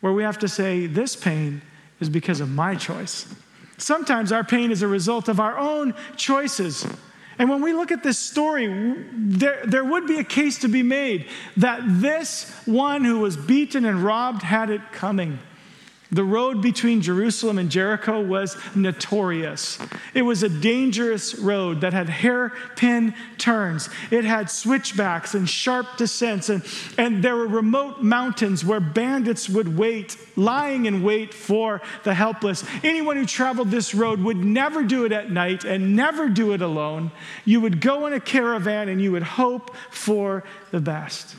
where 0.00 0.12
we 0.12 0.22
have 0.22 0.38
to 0.38 0.48
say, 0.48 0.86
this 0.86 1.16
pain 1.16 1.62
is 2.00 2.08
because 2.08 2.40
of 2.40 2.48
my 2.48 2.76
choice. 2.76 3.26
Sometimes 3.76 4.30
our 4.30 4.44
pain 4.44 4.70
is 4.70 4.82
a 4.82 4.88
result 4.88 5.28
of 5.28 5.40
our 5.40 5.58
own 5.58 5.94
choices. 6.16 6.86
And 7.38 7.48
when 7.48 7.62
we 7.62 7.72
look 7.72 7.90
at 7.90 8.02
this 8.02 8.18
story, 8.18 8.66
there, 9.12 9.60
there 9.64 9.84
would 9.84 10.06
be 10.06 10.18
a 10.18 10.24
case 10.24 10.58
to 10.60 10.68
be 10.68 10.82
made 10.82 11.26
that 11.56 11.80
this 11.84 12.50
one 12.64 13.04
who 13.04 13.20
was 13.20 13.36
beaten 13.36 13.84
and 13.84 14.02
robbed 14.04 14.42
had 14.42 14.70
it 14.70 14.80
coming. 14.92 15.38
The 16.14 16.22
road 16.22 16.62
between 16.62 17.00
Jerusalem 17.00 17.58
and 17.58 17.68
Jericho 17.68 18.20
was 18.20 18.56
notorious. 18.76 19.80
It 20.14 20.22
was 20.22 20.44
a 20.44 20.48
dangerous 20.48 21.34
road 21.34 21.80
that 21.80 21.92
had 21.92 22.08
hairpin 22.08 23.14
turns. 23.36 23.88
It 24.12 24.24
had 24.24 24.48
switchbacks 24.48 25.34
and 25.34 25.50
sharp 25.50 25.96
descents, 25.96 26.50
and, 26.50 26.64
and 26.96 27.24
there 27.24 27.34
were 27.34 27.48
remote 27.48 28.04
mountains 28.04 28.64
where 28.64 28.78
bandits 28.78 29.48
would 29.48 29.76
wait, 29.76 30.16
lying 30.36 30.86
in 30.86 31.02
wait 31.02 31.34
for 31.34 31.82
the 32.04 32.14
helpless. 32.14 32.62
Anyone 32.84 33.16
who 33.16 33.26
traveled 33.26 33.72
this 33.72 33.92
road 33.92 34.20
would 34.20 34.36
never 34.36 34.84
do 34.84 35.04
it 35.04 35.10
at 35.10 35.32
night 35.32 35.64
and 35.64 35.96
never 35.96 36.28
do 36.28 36.52
it 36.52 36.62
alone. 36.62 37.10
You 37.44 37.60
would 37.60 37.80
go 37.80 38.06
in 38.06 38.12
a 38.12 38.20
caravan 38.20 38.88
and 38.88 39.02
you 39.02 39.10
would 39.10 39.24
hope 39.24 39.74
for 39.90 40.44
the 40.70 40.80
best. 40.80 41.34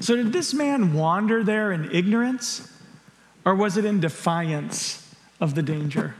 So, 0.00 0.16
did 0.16 0.32
this 0.32 0.52
man 0.52 0.92
wander 0.92 1.44
there 1.44 1.70
in 1.70 1.92
ignorance? 1.92 2.72
Or 3.48 3.54
was 3.54 3.78
it 3.78 3.86
in 3.86 3.98
defiance 3.98 5.10
of 5.40 5.54
the 5.54 5.62
danger? 5.62 6.14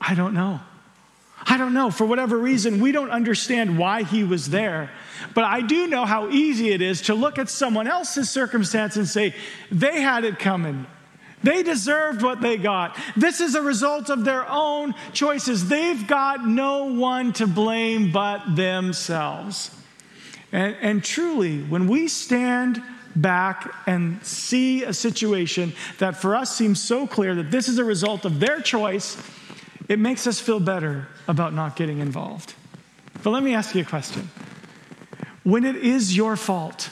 I 0.00 0.14
don't 0.14 0.32
know. 0.32 0.60
I 1.42 1.58
don't 1.58 1.74
know. 1.74 1.90
For 1.90 2.06
whatever 2.06 2.38
reason, 2.38 2.80
we 2.80 2.90
don't 2.90 3.10
understand 3.10 3.76
why 3.76 4.04
he 4.04 4.24
was 4.24 4.48
there. 4.48 4.90
But 5.34 5.44
I 5.44 5.60
do 5.60 5.88
know 5.88 6.06
how 6.06 6.30
easy 6.30 6.70
it 6.70 6.80
is 6.80 7.02
to 7.02 7.14
look 7.14 7.38
at 7.38 7.50
someone 7.50 7.86
else's 7.86 8.30
circumstance 8.30 8.96
and 8.96 9.06
say, 9.06 9.34
they 9.70 10.00
had 10.00 10.24
it 10.24 10.38
coming. 10.38 10.86
They 11.42 11.62
deserved 11.62 12.22
what 12.22 12.40
they 12.40 12.56
got. 12.56 12.98
This 13.14 13.42
is 13.42 13.54
a 13.54 13.60
result 13.60 14.08
of 14.08 14.24
their 14.24 14.48
own 14.48 14.94
choices. 15.12 15.68
They've 15.68 16.06
got 16.06 16.46
no 16.46 16.84
one 16.84 17.34
to 17.34 17.46
blame 17.46 18.10
but 18.10 18.56
themselves. 18.56 19.70
And, 20.50 20.76
and 20.80 21.04
truly, 21.04 21.60
when 21.60 21.88
we 21.88 22.08
stand 22.08 22.82
back 23.14 23.72
and 23.86 24.24
see 24.24 24.84
a 24.84 24.92
situation 24.92 25.72
that 25.98 26.16
for 26.16 26.34
us 26.34 26.54
seems 26.54 26.80
so 26.80 27.06
clear 27.06 27.34
that 27.34 27.50
this 27.50 27.68
is 27.68 27.78
a 27.78 27.84
result 27.84 28.24
of 28.24 28.40
their 28.40 28.60
choice, 28.60 29.16
it 29.88 29.98
makes 29.98 30.26
us 30.26 30.40
feel 30.40 30.60
better 30.60 31.08
about 31.28 31.52
not 31.52 31.76
getting 31.76 31.98
involved. 31.98 32.54
But 33.22 33.30
let 33.30 33.42
me 33.42 33.54
ask 33.54 33.74
you 33.74 33.82
a 33.82 33.84
question. 33.84 34.30
When 35.44 35.64
it 35.64 35.76
is 35.76 36.16
your 36.16 36.36
fault, 36.36 36.90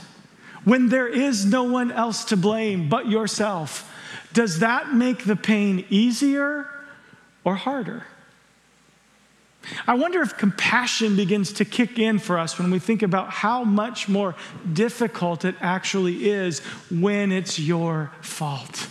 when 0.64 0.88
there 0.88 1.08
is 1.08 1.46
no 1.46 1.64
one 1.64 1.90
else 1.90 2.24
to 2.26 2.36
blame 2.36 2.88
but 2.88 3.08
yourself, 3.08 3.90
does 4.32 4.60
that 4.60 4.92
make 4.92 5.24
the 5.24 5.36
pain 5.36 5.84
easier 5.88 6.68
or 7.44 7.54
harder? 7.54 8.04
I 9.86 9.94
wonder 9.94 10.22
if 10.22 10.36
compassion 10.36 11.16
begins 11.16 11.52
to 11.54 11.64
kick 11.64 11.98
in 11.98 12.18
for 12.18 12.38
us 12.38 12.58
when 12.58 12.70
we 12.70 12.78
think 12.78 13.02
about 13.02 13.30
how 13.30 13.62
much 13.64 14.08
more 14.08 14.34
difficult 14.72 15.44
it 15.44 15.54
actually 15.60 16.30
is 16.30 16.60
when 16.90 17.30
it's 17.30 17.58
your 17.58 18.10
fault. 18.22 18.88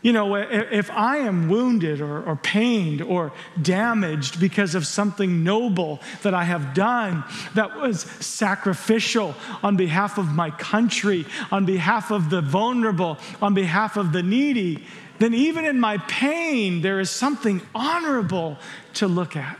You 0.00 0.12
know, 0.12 0.36
if 0.36 0.92
I 0.92 1.18
am 1.18 1.48
wounded 1.48 2.00
or, 2.00 2.22
or, 2.22 2.36
pained 2.36 3.02
or 3.02 3.32
damaged 3.60 4.38
because 4.38 4.76
of 4.76 4.86
something 4.86 5.42
noble 5.42 6.00
that 6.22 6.34
I 6.34 6.44
have 6.44 6.72
done 6.72 7.24
that 7.54 7.76
was 7.76 8.02
sacrificial 8.02 9.34
on 9.60 9.76
behalf 9.76 10.16
of 10.16 10.28
my 10.28 10.50
country, 10.52 11.26
on 11.50 11.64
behalf 11.64 12.12
of 12.12 12.30
the 12.30 12.40
vulnerable, 12.40 13.18
on 13.42 13.54
behalf 13.54 13.96
of 13.96 14.12
the 14.12 14.22
needy, 14.22 14.86
then 15.18 15.34
even 15.34 15.64
in 15.64 15.80
my 15.80 15.98
pain, 15.98 16.80
there 16.80 17.00
is 17.00 17.10
something 17.10 17.60
honorable 17.74 18.58
to 18.94 19.08
look 19.08 19.36
at. 19.36 19.58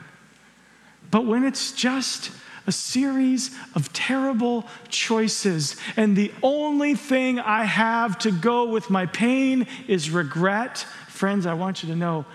But 1.10 1.26
when 1.26 1.44
it's 1.44 1.72
just 1.72 2.30
a 2.66 2.72
series 2.72 3.56
of 3.74 3.92
terrible 3.92 4.66
choices, 4.88 5.76
and 5.96 6.14
the 6.14 6.32
only 6.42 6.94
thing 6.94 7.40
I 7.40 7.64
have 7.64 8.18
to 8.20 8.30
go 8.30 8.66
with 8.66 8.90
my 8.90 9.06
pain 9.06 9.66
is 9.86 10.10
regret, 10.10 10.78
friends, 11.08 11.46
I 11.46 11.54
want 11.54 11.82
you 11.82 11.88
to 11.88 11.96
know 11.96 12.26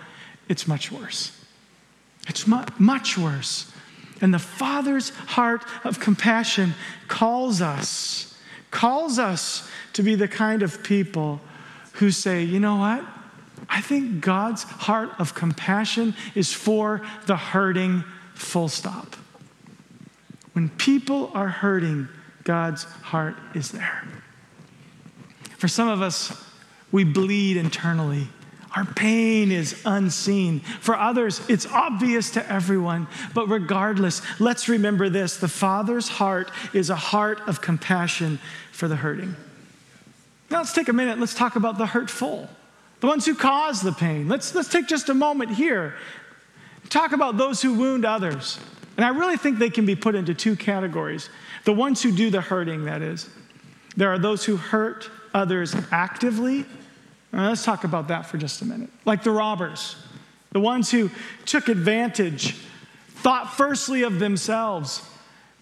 it's 0.48 0.66
much 0.66 0.90
worse. 0.90 1.40
It's 2.28 2.46
mu- 2.46 2.64
much 2.78 3.16
worse. 3.16 3.70
And 4.20 4.34
the 4.34 4.38
Father's 4.38 5.10
heart 5.10 5.64
of 5.84 6.00
compassion 6.00 6.74
calls 7.08 7.60
us, 7.60 8.34
calls 8.70 9.18
us 9.18 9.68
to 9.92 10.02
be 10.02 10.14
the 10.14 10.28
kind 10.28 10.62
of 10.62 10.82
people 10.82 11.40
who 11.94 12.10
say, 12.10 12.42
you 12.42 12.60
know 12.60 12.76
what? 12.76 13.04
I 13.68 13.80
think 13.80 14.20
God's 14.20 14.62
heart 14.62 15.10
of 15.18 15.34
compassion 15.34 16.14
is 16.34 16.52
for 16.52 17.02
the 17.26 17.36
hurting, 17.36 18.04
full 18.34 18.68
stop. 18.68 19.16
When 20.52 20.68
people 20.68 21.30
are 21.34 21.48
hurting, 21.48 22.08
God's 22.44 22.84
heart 22.84 23.36
is 23.54 23.70
there. 23.70 24.06
For 25.56 25.68
some 25.68 25.88
of 25.88 26.02
us, 26.02 26.44
we 26.92 27.04
bleed 27.04 27.56
internally. 27.56 28.28
Our 28.76 28.84
pain 28.84 29.52
is 29.52 29.80
unseen. 29.84 30.60
For 30.60 30.96
others, 30.96 31.40
it's 31.48 31.66
obvious 31.66 32.30
to 32.32 32.52
everyone. 32.52 33.06
But 33.32 33.48
regardless, 33.48 34.20
let's 34.40 34.68
remember 34.68 35.08
this 35.08 35.36
the 35.36 35.48
Father's 35.48 36.08
heart 36.08 36.50
is 36.72 36.90
a 36.90 36.96
heart 36.96 37.40
of 37.46 37.60
compassion 37.60 38.40
for 38.72 38.88
the 38.88 38.96
hurting. 38.96 39.36
Now, 40.50 40.58
let's 40.58 40.72
take 40.72 40.88
a 40.88 40.92
minute. 40.92 41.18
Let's 41.18 41.34
talk 41.34 41.56
about 41.56 41.78
the 41.78 41.86
hurtful 41.86 42.48
the 43.04 43.08
ones 43.08 43.26
who 43.26 43.34
cause 43.34 43.82
the 43.82 43.92
pain. 43.92 44.28
Let's, 44.28 44.54
let's 44.54 44.70
take 44.70 44.86
just 44.86 45.10
a 45.10 45.14
moment 45.14 45.50
here. 45.50 45.94
Talk 46.88 47.12
about 47.12 47.36
those 47.36 47.60
who 47.60 47.74
wound 47.74 48.06
others. 48.06 48.58
And 48.96 49.04
I 49.04 49.10
really 49.10 49.36
think 49.36 49.58
they 49.58 49.68
can 49.68 49.84
be 49.84 49.94
put 49.94 50.14
into 50.14 50.32
two 50.32 50.56
categories 50.56 51.28
the 51.66 51.74
ones 51.74 52.02
who 52.02 52.10
do 52.10 52.30
the 52.30 52.40
hurting, 52.40 52.86
that 52.86 53.02
is. 53.02 53.28
There 53.94 54.08
are 54.08 54.18
those 54.18 54.46
who 54.46 54.56
hurt 54.56 55.10
others 55.34 55.76
actively. 55.92 56.64
Now, 57.30 57.50
let's 57.50 57.62
talk 57.62 57.84
about 57.84 58.08
that 58.08 58.24
for 58.24 58.38
just 58.38 58.62
a 58.62 58.64
minute. 58.64 58.88
Like 59.04 59.22
the 59.22 59.32
robbers, 59.32 59.96
the 60.52 60.60
ones 60.60 60.90
who 60.90 61.10
took 61.44 61.68
advantage, 61.68 62.56
thought 63.16 63.52
firstly 63.52 64.02
of 64.02 64.18
themselves, 64.18 65.02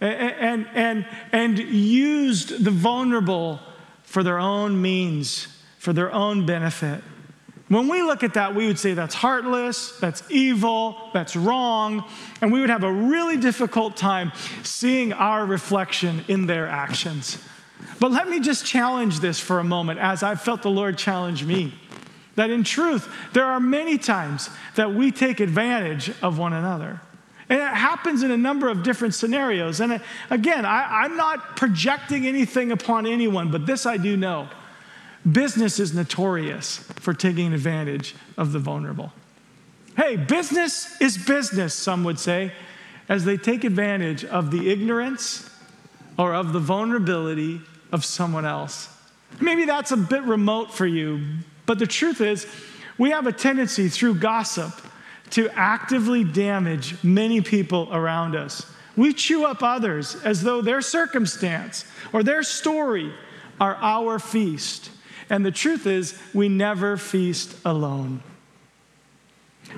and, 0.01 0.65
and, 0.75 1.07
and 1.33 1.59
used 1.59 2.65
the 2.65 2.71
vulnerable 2.71 3.59
for 4.13 4.23
their 4.23 4.39
own 4.39 4.83
means, 4.83 5.49
for 5.79 5.95
their 5.95 6.13
own 6.13 6.45
benefit. 6.45 7.03
When 7.69 7.89
we 7.89 8.03
look 8.03 8.23
at 8.23 8.35
that, 8.35 8.55
we 8.55 8.67
would 8.67 8.79
say 8.79 8.93
that's 8.93 9.15
heartless, 9.15 9.99
that's 10.01 10.23
evil, 10.29 11.09
that's 11.15 11.35
wrong, 11.35 12.05
and 12.43 12.53
we 12.53 12.61
would 12.61 12.69
have 12.69 12.85
a 12.85 12.93
really 12.93 13.39
difficult 13.39 13.97
time 13.97 14.31
seeing 14.63 15.15
our 15.15 15.47
reflection 15.47 16.27
in 16.29 16.47
their 16.47 16.67
actions. 16.67 17.43
But 18.01 18.11
let 18.11 18.29
me 18.29 18.39
just 18.41 18.67
challenge 18.67 19.21
this 19.21 19.41
for 19.41 19.61
a 19.61 19.65
moment 19.65 19.99
as 19.99 20.23
I've 20.23 20.43
felt 20.43 20.61
the 20.61 20.69
Lord 20.69 20.99
challenge 20.99 21.43
me. 21.47 21.73
That 22.35 22.51
in 22.51 22.65
truth, 22.65 23.09
there 23.33 23.47
are 23.47 23.61
many 23.61 23.97
times 23.97 24.51
that 24.75 24.93
we 24.93 25.11
take 25.11 25.41
advantage 25.41 26.13
of 26.21 26.39
one 26.39 26.53
another. 26.53 27.01
And 27.53 27.61
it 27.61 27.69
happens 27.69 28.23
in 28.23 28.31
a 28.31 28.37
number 28.39 28.71
of 28.71 28.83
different 28.83 29.13
scenarios. 29.13 29.81
And 29.81 29.93
uh, 29.93 29.99
again, 30.31 30.65
I, 30.65 31.05
am 31.05 31.19
not 31.19 31.55
projecting 31.55 32.27
anything 32.27 32.73
upon 32.73 33.07
anyone, 33.07 33.51
but 33.51 33.67
this 33.67 33.85
I 33.85 33.99
do 33.99 34.17
know 34.17 34.49
Business 35.31 35.79
is 35.79 35.95
notorious 35.95 36.79
for 36.97 37.13
taking 37.13 37.53
advantage 37.53 38.15
of 38.39 38.53
the 38.53 38.59
vulnerable. 38.59 39.13
Hey, 39.97 40.17
business 40.17 40.99
is 40.99 41.19
business, 41.19 41.75
some 41.75 42.05
would 42.05 42.19
say, 42.19 42.53
as 43.11 43.27
they 43.27 43.37
take 43.37 43.65
advantage 43.65 44.25
of 44.25 44.51
the 44.51 44.71
ignorance 44.71 45.51
or 46.19 46.35
of 46.35 46.55
the 46.55 46.59
vulnerability 46.59 47.61
of 47.93 48.03
someone 48.03 48.47
else. 48.47 48.89
Maybe 49.41 49.67
that's 49.67 49.93
a 49.93 49.97
bit 49.97 50.23
remote 50.23 50.73
for 50.73 50.87
you, 50.87 51.21
but 51.67 51.79
the 51.79 51.87
truth 51.87 52.23
is, 52.23 52.47
we 52.97 53.11
have 53.11 53.27
a 53.27 53.33
tendency 53.33 53.91
through 53.91 54.15
gossip 54.15 54.73
to 55.33 55.51
actively 55.55 56.25
damage 56.25 57.03
many 57.03 57.41
people 57.41 57.89
around 57.91 58.37
us. 58.37 58.67
We 58.97 59.15
chew 59.15 59.45
up 59.45 59.63
others 59.63 60.15
as 60.25 60.43
though 60.43 60.61
their 60.61 60.83
circumstance 60.83 61.87
or 62.13 62.23
their 62.23 62.43
story 62.43 63.13
are 63.59 63.77
our 63.77 64.19
feast. 64.19 64.91
And 65.31 65.45
the 65.45 65.51
truth 65.51 65.87
is, 65.87 66.19
we 66.35 66.49
never 66.49 66.99
feast 66.99 67.57
alone. 67.65 68.23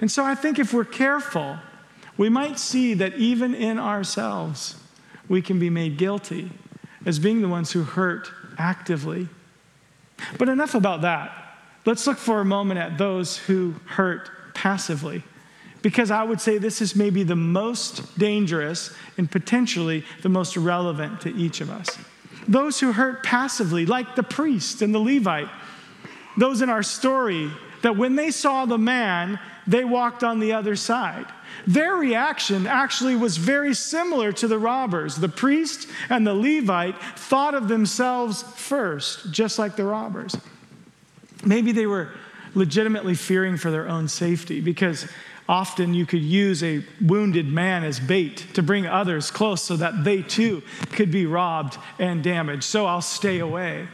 And 0.00 0.11
so 0.11 0.25
I 0.25 0.34
think 0.34 0.58
if 0.58 0.75
we're 0.75 0.84
careful, 0.84 1.58
we 2.16 2.28
might 2.28 2.58
see 2.58 2.94
that 2.94 3.14
even 3.14 3.54
in 3.54 3.78
ourselves, 3.78 4.76
we 5.28 5.40
can 5.40 5.61
be 5.61 5.70
made 5.70 5.96
guilty 5.96 6.50
as 7.06 7.20
being 7.20 7.42
the 7.42 7.49
ones 7.49 7.70
who 7.70 7.84
hurt 7.84 8.30
actively. 8.58 9.28
But 10.38 10.49
enough 10.49 10.75
about 10.75 11.02
that. 11.02 11.58
Let's 11.84 12.06
look 12.06 12.18
for 12.18 12.40
a 12.40 12.44
moment 12.44 12.80
at 12.80 12.99
those 12.99 13.37
who 13.37 13.75
hurt 13.87 14.54
passively. 14.54 15.23
Because 15.84 16.10
I 16.10 16.24
would 16.24 16.40
say 16.40 16.56
this 16.56 16.80
is 16.80 16.96
maybe 16.96 17.24
the 17.24 17.36
most 17.36 18.18
dangerous 18.18 18.90
and 19.18 19.30
potentially 19.30 20.02
the 20.22 20.30
most 20.30 20.56
relevant 20.56 21.20
to 21.20 21.34
each 21.34 21.60
of 21.60 21.68
us. 21.68 21.98
Those 22.48 22.80
who 22.80 22.92
hurt 22.92 23.22
passively, 23.22 23.84
like 23.84 24.16
the 24.16 24.22
priest 24.22 24.80
and 24.80 24.94
the 24.94 24.98
Levite, 24.98 25.50
those 26.38 26.62
in 26.62 26.70
our 26.70 26.82
story, 26.82 27.50
that 27.82 27.98
when 27.98 28.16
they 28.16 28.30
saw 28.30 28.64
the 28.64 28.78
man, 28.78 29.38
they 29.66 29.84
walked 29.84 30.24
on 30.24 30.40
the 30.40 30.54
other 30.54 30.74
side. 30.74 31.26
Their 31.66 31.96
reaction 31.96 32.66
actually 32.66 33.14
was 33.14 33.36
very 33.36 33.74
similar 33.74 34.32
to 34.32 34.48
the 34.48 34.58
robbers. 34.58 35.16
The 35.16 35.28
priest 35.28 35.86
and 36.08 36.26
the 36.26 36.32
Levite 36.32 36.96
thought 37.14 37.52
of 37.54 37.68
themselves 37.68 38.42
first, 38.56 39.30
just 39.32 39.58
like 39.58 39.76
the 39.76 39.84
robbers. 39.84 40.34
Maybe 41.44 41.72
they 41.72 41.84
were 41.84 42.08
legitimately 42.54 43.16
fearing 43.16 43.58
for 43.58 43.70
their 43.70 43.86
own 43.86 44.08
safety 44.08 44.62
because 44.62 45.06
often 45.48 45.94
you 45.94 46.06
could 46.06 46.22
use 46.22 46.62
a 46.62 46.84
wounded 47.00 47.46
man 47.46 47.84
as 47.84 48.00
bait 48.00 48.46
to 48.54 48.62
bring 48.62 48.86
others 48.86 49.30
close 49.30 49.62
so 49.62 49.76
that 49.76 50.04
they 50.04 50.22
too 50.22 50.62
could 50.92 51.10
be 51.10 51.26
robbed 51.26 51.78
and 51.98 52.22
damaged. 52.22 52.64
So 52.64 52.86
I'll 52.86 53.02
stay 53.02 53.40
away. 53.40 53.86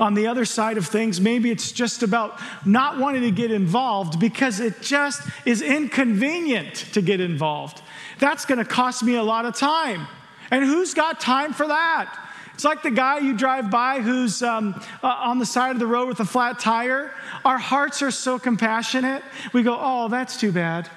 On 0.00 0.14
the 0.14 0.26
other 0.26 0.44
side 0.44 0.76
of 0.76 0.86
things, 0.86 1.20
maybe 1.20 1.52
it's 1.52 1.70
just 1.70 2.02
about 2.02 2.40
not 2.66 2.98
wanting 2.98 3.22
to 3.22 3.30
get 3.30 3.52
involved 3.52 4.18
because 4.18 4.58
it 4.58 4.80
just 4.82 5.22
is 5.46 5.62
inconvenient 5.62 6.74
to 6.94 7.00
get 7.00 7.20
involved. 7.20 7.80
That's 8.18 8.44
going 8.44 8.58
to 8.58 8.64
cost 8.64 9.04
me 9.04 9.14
a 9.14 9.22
lot 9.22 9.44
of 9.44 9.54
time. 9.54 10.08
And 10.50 10.64
who's 10.64 10.94
got 10.94 11.20
time 11.20 11.52
for 11.52 11.68
that? 11.68 12.23
It's 12.54 12.64
like 12.64 12.82
the 12.82 12.90
guy 12.90 13.18
you 13.18 13.36
drive 13.36 13.70
by 13.70 14.00
who's 14.00 14.42
um, 14.42 14.80
uh, 15.02 15.08
on 15.08 15.38
the 15.38 15.46
side 15.46 15.72
of 15.72 15.80
the 15.80 15.86
road 15.86 16.08
with 16.08 16.20
a 16.20 16.24
flat 16.24 16.60
tire. 16.60 17.10
Our 17.44 17.58
hearts 17.58 18.00
are 18.00 18.12
so 18.12 18.38
compassionate. 18.38 19.22
We 19.52 19.62
go, 19.62 19.76
oh, 19.78 20.08
that's 20.08 20.38
too 20.38 20.52
bad. 20.52 20.88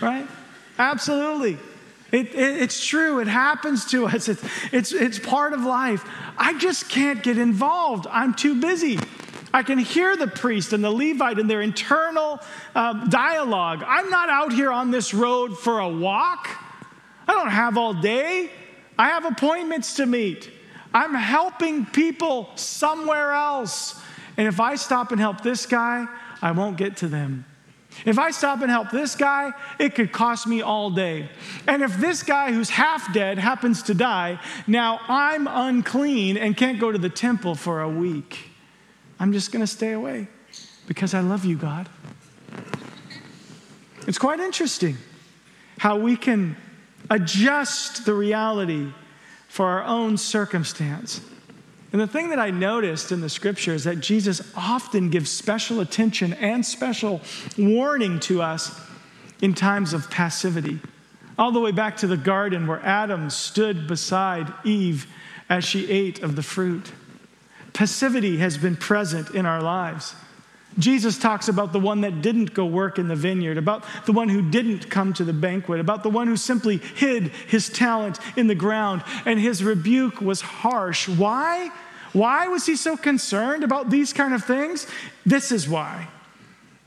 right? 0.00 0.26
Absolutely. 0.78 1.58
It, 2.12 2.34
it, 2.34 2.62
it's 2.62 2.84
true. 2.84 3.20
It 3.20 3.28
happens 3.28 3.86
to 3.86 4.06
us. 4.06 4.28
It's, 4.28 4.44
it's, 4.72 4.92
it's 4.92 5.18
part 5.18 5.54
of 5.54 5.62
life. 5.62 6.04
I 6.36 6.58
just 6.58 6.88
can't 6.88 7.22
get 7.22 7.38
involved. 7.38 8.06
I'm 8.10 8.34
too 8.34 8.60
busy. 8.60 8.98
I 9.52 9.62
can 9.62 9.78
hear 9.78 10.16
the 10.16 10.26
priest 10.26 10.72
and 10.72 10.84
the 10.84 10.90
Levite 10.90 11.38
in 11.38 11.46
their 11.46 11.62
internal 11.62 12.40
uh, 12.74 13.06
dialogue. 13.06 13.82
I'm 13.86 14.10
not 14.10 14.28
out 14.28 14.52
here 14.52 14.70
on 14.70 14.90
this 14.90 15.12
road 15.14 15.58
for 15.58 15.80
a 15.80 15.88
walk. 15.88 16.48
I 17.26 17.32
don't 17.32 17.50
have 17.50 17.76
all 17.76 17.94
day. 17.94 18.50
I 19.00 19.08
have 19.08 19.24
appointments 19.24 19.94
to 19.94 20.04
meet. 20.04 20.50
I'm 20.92 21.14
helping 21.14 21.86
people 21.86 22.50
somewhere 22.56 23.32
else. 23.32 23.98
And 24.36 24.46
if 24.46 24.60
I 24.60 24.74
stop 24.74 25.10
and 25.10 25.18
help 25.18 25.40
this 25.40 25.64
guy, 25.64 26.06
I 26.42 26.50
won't 26.50 26.76
get 26.76 26.98
to 26.98 27.08
them. 27.08 27.46
If 28.04 28.18
I 28.18 28.30
stop 28.30 28.60
and 28.60 28.70
help 28.70 28.90
this 28.90 29.16
guy, 29.16 29.52
it 29.78 29.94
could 29.94 30.12
cost 30.12 30.46
me 30.46 30.60
all 30.60 30.90
day. 30.90 31.30
And 31.66 31.82
if 31.82 31.96
this 31.96 32.22
guy 32.22 32.52
who's 32.52 32.68
half 32.68 33.10
dead 33.14 33.38
happens 33.38 33.82
to 33.84 33.94
die, 33.94 34.38
now 34.66 35.00
I'm 35.08 35.46
unclean 35.46 36.36
and 36.36 36.54
can't 36.54 36.78
go 36.78 36.92
to 36.92 36.98
the 36.98 37.08
temple 37.08 37.54
for 37.54 37.80
a 37.80 37.88
week. 37.88 38.50
I'm 39.18 39.32
just 39.32 39.50
going 39.50 39.62
to 39.62 39.66
stay 39.66 39.92
away 39.92 40.28
because 40.86 41.14
I 41.14 41.20
love 41.20 41.46
you, 41.46 41.56
God. 41.56 41.88
It's 44.06 44.18
quite 44.18 44.40
interesting 44.40 44.98
how 45.78 45.96
we 45.96 46.18
can 46.18 46.54
adjust 47.10 48.06
the 48.06 48.14
reality 48.14 48.92
for 49.48 49.66
our 49.66 49.84
own 49.84 50.16
circumstance. 50.16 51.20
And 51.92 52.00
the 52.00 52.06
thing 52.06 52.30
that 52.30 52.38
I 52.38 52.50
noticed 52.50 53.10
in 53.10 53.20
the 53.20 53.28
scripture 53.28 53.74
is 53.74 53.84
that 53.84 53.98
Jesus 53.98 54.40
often 54.56 55.10
gives 55.10 55.28
special 55.30 55.80
attention 55.80 56.34
and 56.34 56.64
special 56.64 57.20
warning 57.58 58.20
to 58.20 58.40
us 58.40 58.80
in 59.42 59.54
times 59.54 59.92
of 59.92 60.08
passivity. 60.08 60.78
All 61.36 61.50
the 61.50 61.60
way 61.60 61.72
back 61.72 61.96
to 61.98 62.06
the 62.06 62.16
garden 62.16 62.68
where 62.68 62.84
Adam 62.84 63.28
stood 63.28 63.88
beside 63.88 64.52
Eve 64.62 65.06
as 65.48 65.64
she 65.64 65.90
ate 65.90 66.22
of 66.22 66.36
the 66.36 66.42
fruit. 66.42 66.92
Passivity 67.72 68.36
has 68.36 68.56
been 68.56 68.76
present 68.76 69.30
in 69.30 69.46
our 69.46 69.60
lives. 69.60 70.14
Jesus 70.78 71.18
talks 71.18 71.48
about 71.48 71.72
the 71.72 71.80
one 71.80 72.02
that 72.02 72.22
didn't 72.22 72.54
go 72.54 72.64
work 72.64 72.98
in 72.98 73.08
the 73.08 73.16
vineyard, 73.16 73.58
about 73.58 73.84
the 74.06 74.12
one 74.12 74.28
who 74.28 74.50
didn't 74.50 74.88
come 74.88 75.12
to 75.14 75.24
the 75.24 75.32
banquet, 75.32 75.80
about 75.80 76.02
the 76.02 76.10
one 76.10 76.28
who 76.28 76.36
simply 76.36 76.76
hid 76.76 77.28
his 77.48 77.68
talent 77.68 78.18
in 78.36 78.46
the 78.46 78.54
ground, 78.54 79.02
and 79.26 79.40
his 79.40 79.64
rebuke 79.64 80.20
was 80.20 80.40
harsh. 80.40 81.08
Why? 81.08 81.70
Why 82.12 82.48
was 82.48 82.66
he 82.66 82.76
so 82.76 82.96
concerned 82.96 83.64
about 83.64 83.90
these 83.90 84.12
kind 84.12 84.32
of 84.32 84.44
things? 84.44 84.86
This 85.26 85.52
is 85.52 85.68
why. 85.68 86.08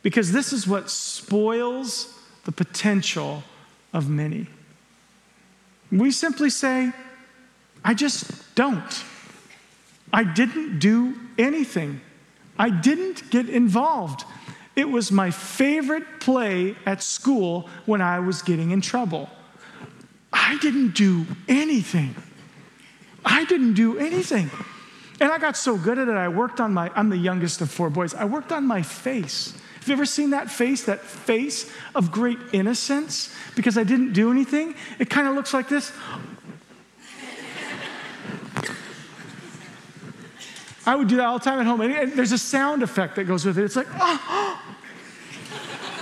Because 0.02 0.32
this 0.32 0.54
is 0.54 0.68
what 0.68 0.90
spoils 0.90 2.18
the 2.46 2.52
potential 2.52 3.44
of 3.94 4.10
many. 4.10 4.48
We 5.92 6.12
simply 6.12 6.50
say, 6.50 6.92
I 7.86 7.94
just 7.94 8.56
don't. 8.56 9.04
I 10.12 10.24
didn't 10.24 10.80
do 10.80 11.16
anything. 11.38 12.02
I 12.58 12.70
didn't 12.70 13.30
get 13.30 13.50
involved. 13.50 14.26
It 14.76 14.90
was 14.90 15.12
my 15.12 15.32
favorite 15.32 16.20
play 16.20 16.76
at 16.86 17.04
school 17.04 17.70
when 17.86 18.02
I 18.02 18.20
was 18.20 18.42
getting 18.42 18.72
in 18.72 18.82
trouble. 18.82 19.30
I 20.32 20.58
didn't 20.60 20.96
do 20.96 21.26
anything. 21.48 22.16
I 23.24 23.46
didn't 23.46 23.74
do 23.74 24.00
anything. 24.00 24.50
And 25.22 25.32
I 25.32 25.38
got 25.38 25.56
so 25.56 25.78
good 25.78 26.00
at 26.00 26.08
it, 26.08 26.16
I 26.16 26.28
worked 26.28 26.60
on 26.60 26.74
my, 26.74 26.92
I'm 26.96 27.10
the 27.10 27.18
youngest 27.18 27.62
of 27.62 27.70
four 27.70 27.90
boys, 27.90 28.14
I 28.14 28.26
worked 28.26 28.52
on 28.52 28.66
my 28.66 28.82
face. 28.82 29.56
Have 29.80 29.88
you 29.88 29.94
ever 29.94 30.06
seen 30.06 30.32
that 30.32 30.50
face, 30.50 30.84
that 30.84 31.02
face 31.02 31.70
of 31.94 32.12
great 32.12 32.40
innocence? 32.52 33.34
Because 33.56 33.78
I 33.78 33.84
didn't 33.84 34.14
do 34.14 34.32
anything? 34.32 34.76
It 34.98 35.10
kind 35.10 35.28
of 35.28 35.36
looks 35.36 35.54
like 35.54 35.68
this. 35.68 35.92
I 40.86 40.96
would 40.96 41.08
do 41.08 41.18
that 41.18 41.26
all 41.26 41.40
the 41.40 41.46
time 41.46 41.60
at 41.60 41.66
home. 41.66 41.82
And 41.82 42.14
there's 42.14 42.32
a 42.32 42.38
sound 42.38 42.84
effect 42.84 43.16
that 43.16 43.24
goes 43.24 43.46
with 43.46 43.58
it. 43.58 43.64
It's 43.64 43.76
like, 43.76 43.88
oh, 43.94 44.22
oh, 44.30 44.76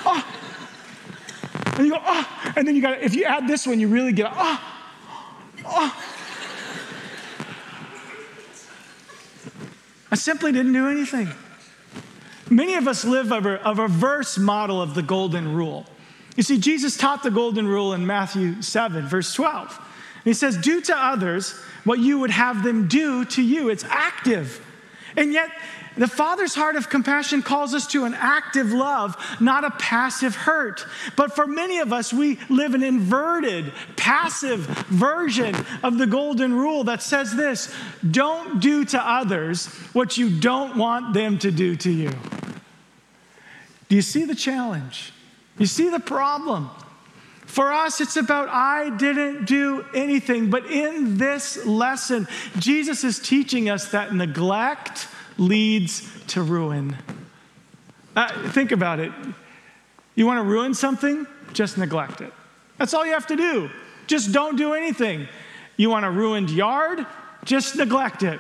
oh. 0.05 0.25
And 1.77 1.85
you 1.85 1.93
go, 1.93 1.99
oh. 2.03 2.53
And 2.55 2.67
then 2.67 2.75
you 2.75 2.81
got, 2.81 3.01
if 3.01 3.13
you 3.13 3.25
add 3.25 3.47
this 3.47 3.67
one, 3.67 3.79
you 3.79 3.87
really 3.87 4.11
get, 4.11 4.31
oh, 4.35 4.61
oh. 5.65 6.05
I 10.11 10.15
simply 10.15 10.51
didn't 10.51 10.73
do 10.73 10.89
anything. 10.89 11.29
Many 12.49 12.73
of 12.73 12.87
us 12.87 13.05
live 13.05 13.31
of 13.31 13.45
a, 13.45 13.65
of 13.65 13.79
a 13.79 13.83
reverse 13.83 14.37
model 14.37 14.81
of 14.81 14.93
the 14.93 15.01
golden 15.01 15.55
rule. 15.55 15.85
You 16.35 16.43
see, 16.43 16.57
Jesus 16.59 16.97
taught 16.97 17.23
the 17.23 17.31
golden 17.31 17.67
rule 17.67 17.93
in 17.93 18.05
Matthew 18.05 18.61
7, 18.61 19.07
verse 19.07 19.33
12. 19.33 19.77
And 19.77 20.23
he 20.23 20.33
says, 20.33 20.57
Do 20.57 20.81
to 20.81 20.97
others 20.97 21.53
what 21.83 21.99
you 21.99 22.19
would 22.19 22.31
have 22.31 22.63
them 22.63 22.87
do 22.87 23.23
to 23.25 23.41
you. 23.41 23.69
It's 23.69 23.83
active. 23.85 24.65
And 25.15 25.34
yet, 25.34 25.50
the 25.97 26.08
Father's 26.08 26.56
heart 26.56 26.78
of 26.78 26.89
compassion 26.89 27.41
calls 27.41 27.74
us 27.74 27.86
to 27.88 28.06
an 28.06 28.13
active 28.13 28.71
love, 28.71 29.17
not 29.41 29.65
a 29.65 29.71
passive 29.71 30.36
hurt. 30.36 30.86
But 31.17 31.36
for 31.36 31.45
many 31.45 31.80
of 31.80 31.91
us, 31.91 32.13
we 32.13 32.39
live 32.50 32.74
an 32.74 32.84
inverted, 32.84 33.74
passive 33.97 34.62
version 34.62 35.56
of 35.84 35.97
the 35.97 36.08
golden 36.08 36.54
rule 36.54 36.86
that 36.86 37.02
says 37.02 37.36
this 37.36 37.74
don't 38.10 38.62
do 38.62 38.86
to 38.86 39.00
others 39.00 39.67
what 39.93 40.17
you 40.17 40.30
don't 40.30 40.78
want 40.78 41.13
them 41.13 41.38
to 41.39 41.52
do 41.52 41.76
to 41.76 41.91
you. 41.91 42.12
Do 43.89 43.95
you 43.95 44.02
see 44.02 44.24
the 44.24 44.36
challenge? 44.36 45.12
You 45.58 45.65
see 45.65 45.89
the 45.89 46.00
problem? 46.00 46.69
For 47.51 47.73
us, 47.73 47.99
it's 47.99 48.15
about 48.15 48.47
I 48.47 48.91
didn't 48.91 49.43
do 49.43 49.83
anything. 49.93 50.49
But 50.49 50.67
in 50.67 51.17
this 51.17 51.65
lesson, 51.65 52.29
Jesus 52.59 53.03
is 53.03 53.19
teaching 53.19 53.69
us 53.69 53.91
that 53.91 54.15
neglect 54.15 55.09
leads 55.37 56.09
to 56.27 56.43
ruin. 56.43 56.95
Uh, 58.15 58.49
think 58.51 58.71
about 58.71 59.01
it. 59.01 59.11
You 60.15 60.25
want 60.25 60.37
to 60.37 60.49
ruin 60.49 60.73
something? 60.73 61.27
Just 61.51 61.77
neglect 61.77 62.21
it. 62.21 62.31
That's 62.77 62.93
all 62.93 63.05
you 63.05 63.11
have 63.11 63.27
to 63.27 63.35
do. 63.35 63.69
Just 64.07 64.31
don't 64.31 64.55
do 64.55 64.73
anything. 64.73 65.27
You 65.75 65.89
want 65.89 66.05
a 66.05 66.11
ruined 66.11 66.51
yard? 66.51 67.05
Just 67.43 67.75
neglect 67.75 68.23
it. 68.23 68.39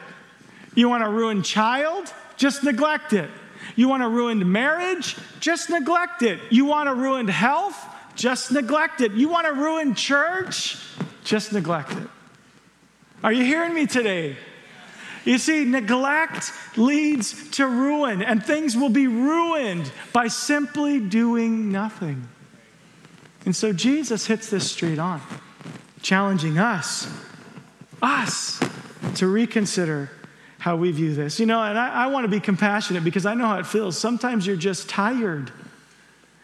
You 0.73 0.87
want 0.87 1.03
a 1.03 1.09
ruined 1.09 1.43
child? 1.43 2.13
Just 2.37 2.63
neglect 2.63 3.11
it. 3.11 3.29
You 3.75 3.89
want 3.89 4.03
a 4.03 4.07
ruined 4.07 4.45
marriage? 4.45 5.17
Just 5.41 5.69
neglect 5.69 6.21
it. 6.21 6.39
You 6.49 6.63
want 6.63 6.87
a 6.87 6.95
ruined 6.95 7.29
health? 7.29 7.89
Just 8.15 8.51
neglect 8.51 9.01
it. 9.01 9.13
You 9.13 9.29
want 9.29 9.47
to 9.47 9.53
ruin 9.53 9.95
church? 9.95 10.77
Just 11.23 11.53
neglect 11.53 11.93
it. 11.93 12.07
Are 13.23 13.31
you 13.31 13.43
hearing 13.43 13.73
me 13.73 13.85
today? 13.85 14.35
You 15.25 15.37
see, 15.37 15.65
neglect 15.65 16.51
leads 16.75 17.51
to 17.51 17.67
ruin, 17.67 18.23
and 18.23 18.43
things 18.43 18.75
will 18.75 18.89
be 18.89 19.05
ruined 19.05 19.91
by 20.13 20.27
simply 20.27 20.99
doing 20.99 21.71
nothing. 21.71 22.27
And 23.45 23.55
so 23.55 23.71
Jesus 23.71 24.25
hits 24.25 24.49
this 24.49 24.71
straight 24.71 24.99
on, 24.99 25.21
challenging 26.01 26.57
us, 26.57 27.07
us, 28.01 28.59
to 29.15 29.27
reconsider 29.27 30.09
how 30.57 30.75
we 30.75 30.91
view 30.91 31.13
this. 31.13 31.39
You 31.39 31.45
know, 31.45 31.61
and 31.61 31.77
I, 31.77 32.05
I 32.05 32.07
want 32.07 32.23
to 32.23 32.27
be 32.27 32.39
compassionate 32.39 33.03
because 33.03 33.25
I 33.25 33.33
know 33.33 33.47
how 33.47 33.59
it 33.59 33.67
feels. 33.67 33.97
Sometimes 33.97 34.45
you're 34.45 34.55
just 34.55 34.89
tired, 34.89 35.51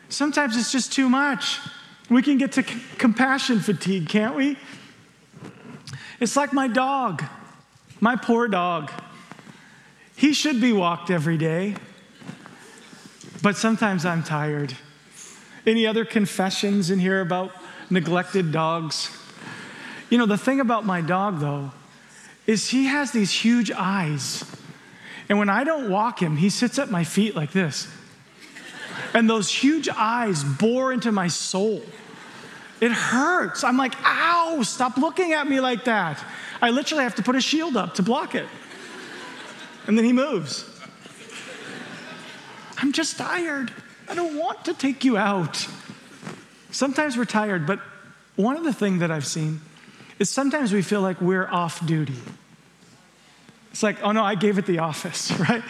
sometimes 0.09 0.57
it's 0.57 0.71
just 0.71 0.91
too 0.91 1.09
much. 1.09 1.59
We 2.09 2.21
can 2.21 2.37
get 2.37 2.53
to 2.53 2.63
c- 2.63 2.81
compassion 2.97 3.59
fatigue, 3.59 4.07
can't 4.07 4.35
we? 4.35 4.57
It's 6.19 6.35
like 6.35 6.53
my 6.53 6.67
dog, 6.67 7.23
my 7.99 8.15
poor 8.15 8.47
dog. 8.47 8.91
He 10.15 10.33
should 10.33 10.59
be 10.59 10.73
walked 10.73 11.11
every 11.11 11.37
day, 11.37 11.75
but 13.43 13.55
sometimes 13.55 14.05
I'm 14.05 14.23
tired. 14.23 14.73
Any 15.65 15.85
other 15.85 16.05
confessions 16.05 16.89
in 16.89 16.99
here 16.99 17.21
about 17.21 17.51
neglected 17.89 18.51
dogs? 18.51 19.11
You 20.09 20.17
know, 20.17 20.25
the 20.25 20.37
thing 20.37 20.59
about 20.59 20.85
my 20.85 21.01
dog, 21.01 21.39
though, 21.39 21.71
is 22.47 22.69
he 22.69 22.85
has 22.85 23.11
these 23.11 23.31
huge 23.31 23.69
eyes. 23.71 24.45
And 25.29 25.37
when 25.37 25.49
I 25.49 25.65
don't 25.65 25.89
walk 25.89 26.21
him, 26.21 26.37
he 26.37 26.49
sits 26.49 26.79
at 26.79 26.89
my 26.89 27.03
feet 27.03 27.35
like 27.35 27.51
this. 27.51 27.87
And 29.13 29.29
those 29.29 29.51
huge 29.51 29.89
eyes 29.89 30.43
bore 30.43 30.91
into 30.93 31.11
my 31.11 31.27
soul. 31.27 31.81
It 32.79 32.91
hurts. 32.91 33.63
I'm 33.63 33.77
like, 33.77 33.93
ow, 34.03 34.61
stop 34.63 34.97
looking 34.97 35.33
at 35.33 35.47
me 35.47 35.59
like 35.59 35.85
that. 35.85 36.23
I 36.61 36.69
literally 36.69 37.03
have 37.03 37.15
to 37.15 37.23
put 37.23 37.35
a 37.35 37.41
shield 37.41 37.75
up 37.75 37.95
to 37.95 38.03
block 38.03 38.35
it. 38.35 38.45
And 39.87 39.97
then 39.97 40.05
he 40.05 40.13
moves. 40.13 40.65
I'm 42.77 42.91
just 42.91 43.17
tired. 43.17 43.71
I 44.09 44.15
don't 44.15 44.37
want 44.37 44.65
to 44.65 44.73
take 44.73 45.03
you 45.03 45.17
out. 45.17 45.67
Sometimes 46.71 47.17
we're 47.17 47.25
tired, 47.25 47.65
but 47.65 47.79
one 48.35 48.55
of 48.55 48.63
the 48.63 48.73
things 48.73 48.99
that 48.99 49.09
I've 49.09 49.25
seen 49.25 49.61
is 50.19 50.29
sometimes 50.29 50.71
we 50.71 50.81
feel 50.81 51.01
like 51.01 51.19
we're 51.21 51.47
off 51.47 51.85
duty. 51.85 52.17
It's 53.71 53.83
like, 53.83 54.01
oh 54.03 54.11
no, 54.11 54.23
I 54.23 54.35
gave 54.35 54.57
it 54.57 54.65
the 54.65 54.79
office, 54.79 55.31
right? 55.39 55.63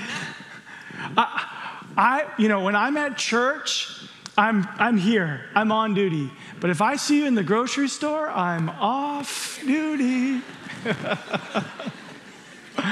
I, 1.16 1.57
I, 1.98 2.26
you 2.38 2.48
know, 2.48 2.62
when 2.62 2.76
I'm 2.76 2.96
at 2.96 3.18
church, 3.18 3.90
I'm, 4.38 4.68
I'm 4.78 4.98
here, 4.98 5.46
I'm 5.56 5.72
on 5.72 5.96
duty. 5.96 6.32
But 6.60 6.70
if 6.70 6.82
I 6.82 6.96
see 6.96 7.20
you 7.20 7.26
in 7.26 7.34
the 7.34 7.44
grocery 7.44 7.88
store, 7.88 8.30
I'm 8.30 8.70
off 8.70 9.60
duty. 9.66 10.44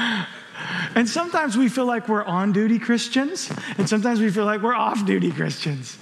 and 0.95 1.07
sometimes 1.07 1.55
we 1.55 1.69
feel 1.69 1.85
like 1.85 2.09
we're 2.09 2.23
on 2.23 2.51
duty 2.51 2.79
Christians, 2.79 3.51
and 3.77 3.87
sometimes 3.87 4.19
we 4.19 4.31
feel 4.31 4.45
like 4.45 4.63
we're 4.63 4.73
off 4.73 5.05
duty 5.05 5.31
Christians. 5.31 5.99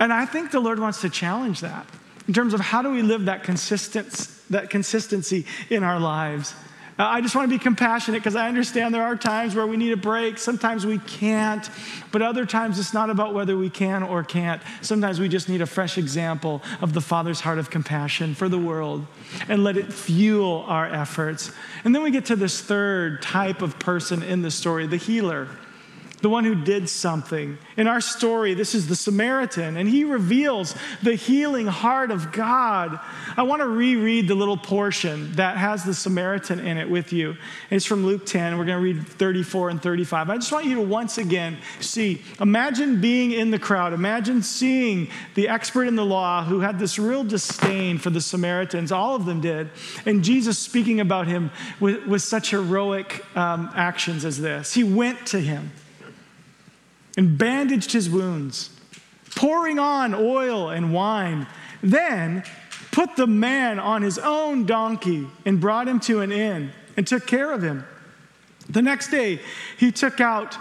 And 0.00 0.12
I 0.12 0.26
think 0.26 0.50
the 0.50 0.60
Lord 0.60 0.80
wants 0.80 1.00
to 1.02 1.10
challenge 1.10 1.60
that 1.60 1.86
in 2.26 2.34
terms 2.34 2.52
of 2.52 2.60
how 2.60 2.82
do 2.82 2.90
we 2.90 3.02
live 3.02 3.26
that, 3.26 3.44
consistent, 3.44 4.28
that 4.50 4.70
consistency 4.70 5.46
in 5.70 5.84
our 5.84 6.00
lives. 6.00 6.54
Uh, 6.98 7.04
I 7.04 7.20
just 7.20 7.36
want 7.36 7.48
to 7.48 7.56
be 7.56 7.62
compassionate 7.62 8.20
because 8.20 8.34
I 8.34 8.48
understand 8.48 8.92
there 8.92 9.04
are 9.04 9.14
times 9.14 9.54
where 9.54 9.66
we 9.68 9.76
need 9.76 9.92
a 9.92 9.96
break. 9.96 10.36
Sometimes 10.36 10.84
we 10.84 10.98
can't, 10.98 11.70
but 12.10 12.22
other 12.22 12.44
times 12.44 12.76
it's 12.80 12.92
not 12.92 13.08
about 13.08 13.34
whether 13.34 13.56
we 13.56 13.70
can 13.70 14.02
or 14.02 14.24
can't. 14.24 14.60
Sometimes 14.82 15.20
we 15.20 15.28
just 15.28 15.48
need 15.48 15.60
a 15.60 15.66
fresh 15.66 15.96
example 15.96 16.60
of 16.80 16.94
the 16.94 17.00
Father's 17.00 17.38
heart 17.38 17.58
of 17.58 17.70
compassion 17.70 18.34
for 18.34 18.48
the 18.48 18.58
world 18.58 19.06
and 19.48 19.62
let 19.62 19.76
it 19.76 19.92
fuel 19.92 20.64
our 20.66 20.86
efforts. 20.86 21.52
And 21.84 21.94
then 21.94 22.02
we 22.02 22.10
get 22.10 22.24
to 22.26 22.36
this 22.36 22.60
third 22.60 23.22
type 23.22 23.62
of 23.62 23.78
person 23.78 24.24
in 24.24 24.42
the 24.42 24.50
story 24.50 24.88
the 24.88 24.96
healer 24.96 25.46
the 26.20 26.28
one 26.28 26.44
who 26.44 26.54
did 26.54 26.88
something. 26.88 27.58
In 27.76 27.86
our 27.86 28.00
story, 28.00 28.54
this 28.54 28.74
is 28.74 28.88
the 28.88 28.96
Samaritan, 28.96 29.76
and 29.76 29.88
he 29.88 30.04
reveals 30.04 30.74
the 31.02 31.14
healing 31.14 31.66
heart 31.66 32.10
of 32.10 32.32
God. 32.32 32.98
I 33.36 33.42
want 33.42 33.62
to 33.62 33.68
reread 33.68 34.26
the 34.26 34.34
little 34.34 34.56
portion 34.56 35.32
that 35.32 35.56
has 35.56 35.84
the 35.84 35.94
Samaritan 35.94 36.60
in 36.60 36.76
it 36.76 36.90
with 36.90 37.12
you. 37.12 37.36
It's 37.70 37.84
from 37.84 38.04
Luke 38.04 38.26
10. 38.26 38.58
We're 38.58 38.64
going 38.64 38.78
to 38.78 38.82
read 38.82 39.06
34 39.06 39.70
and 39.70 39.82
35. 39.82 40.30
I 40.30 40.34
just 40.36 40.50
want 40.50 40.66
you 40.66 40.74
to 40.76 40.82
once 40.82 41.18
again 41.18 41.58
see 41.80 42.22
imagine 42.40 43.00
being 43.00 43.32
in 43.32 43.50
the 43.50 43.58
crowd, 43.58 43.92
imagine 43.92 44.42
seeing 44.42 45.08
the 45.34 45.48
expert 45.48 45.84
in 45.84 45.94
the 45.94 46.04
law 46.04 46.44
who 46.44 46.60
had 46.60 46.78
this 46.78 46.98
real 46.98 47.22
disdain 47.22 47.98
for 47.98 48.10
the 48.10 48.20
Samaritans. 48.20 48.90
All 48.90 49.14
of 49.14 49.24
them 49.24 49.40
did. 49.40 49.70
And 50.04 50.24
Jesus 50.24 50.58
speaking 50.58 51.00
about 51.00 51.28
him 51.28 51.50
with, 51.78 52.06
with 52.06 52.22
such 52.22 52.50
heroic 52.50 53.24
um, 53.36 53.70
actions 53.74 54.24
as 54.24 54.40
this. 54.40 54.74
He 54.74 54.82
went 54.82 55.26
to 55.28 55.40
him 55.40 55.70
and 57.18 57.36
bandaged 57.36 57.90
his 57.90 58.08
wounds, 58.08 58.70
pouring 59.34 59.80
on 59.80 60.14
oil 60.14 60.70
and 60.70 60.94
wine. 60.94 61.48
Then 61.82 62.44
put 62.92 63.16
the 63.16 63.26
man 63.26 63.80
on 63.80 64.02
his 64.02 64.18
own 64.18 64.66
donkey 64.66 65.26
and 65.44 65.60
brought 65.60 65.88
him 65.88 65.98
to 66.00 66.20
an 66.20 66.30
inn 66.30 66.70
and 66.96 67.04
took 67.04 67.26
care 67.26 67.50
of 67.50 67.60
him. 67.60 67.84
The 68.70 68.82
next 68.82 69.08
day, 69.08 69.40
he 69.76 69.90
took 69.90 70.20
out 70.20 70.56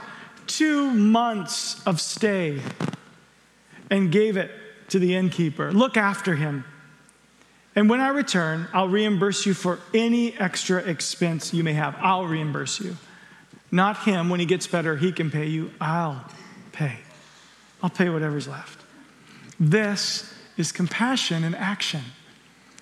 two 0.48 0.89
months 0.89 1.86
of 1.86 2.02
stay 2.02 2.60
and 3.91 4.12
gave 4.12 4.36
it 4.36 4.50
to 4.89 4.98
the 4.98 5.13
innkeeper. 5.13 5.72
Look 5.72 5.96
after 5.96 6.36
him. 6.36 6.65
And 7.76 7.88
when 7.88 8.00
I 8.00 8.08
return, 8.08 8.67
I'll 8.74 8.89
reimburse 8.89 9.46
you 9.46 9.54
for 9.54 9.78
any 9.93 10.34
extra 10.39 10.80
expense 10.80 11.54
you 11.54 11.63
may 11.63 11.74
have. 11.74 11.96
I'll 12.00 12.26
reimburse 12.26 12.80
you. 12.80 12.98
Not 13.72 14.06
him. 14.06 14.30
When 14.30 14.39
he 14.39 14.48
gets 14.48 14.65
better, 14.65 14.96
he 14.96 15.12
can 15.12 15.30
pay 15.30 15.46
you. 15.46 15.70
I'll 15.80 16.26
pay. 16.78 17.00
I'll 17.82 17.90
pay 17.90 18.10
whatever's 18.10 18.48
left. 18.48 18.84
This 19.60 20.32
is 20.58 20.72
compassion 20.72 21.44
in 21.44 21.56
action. 21.56 22.04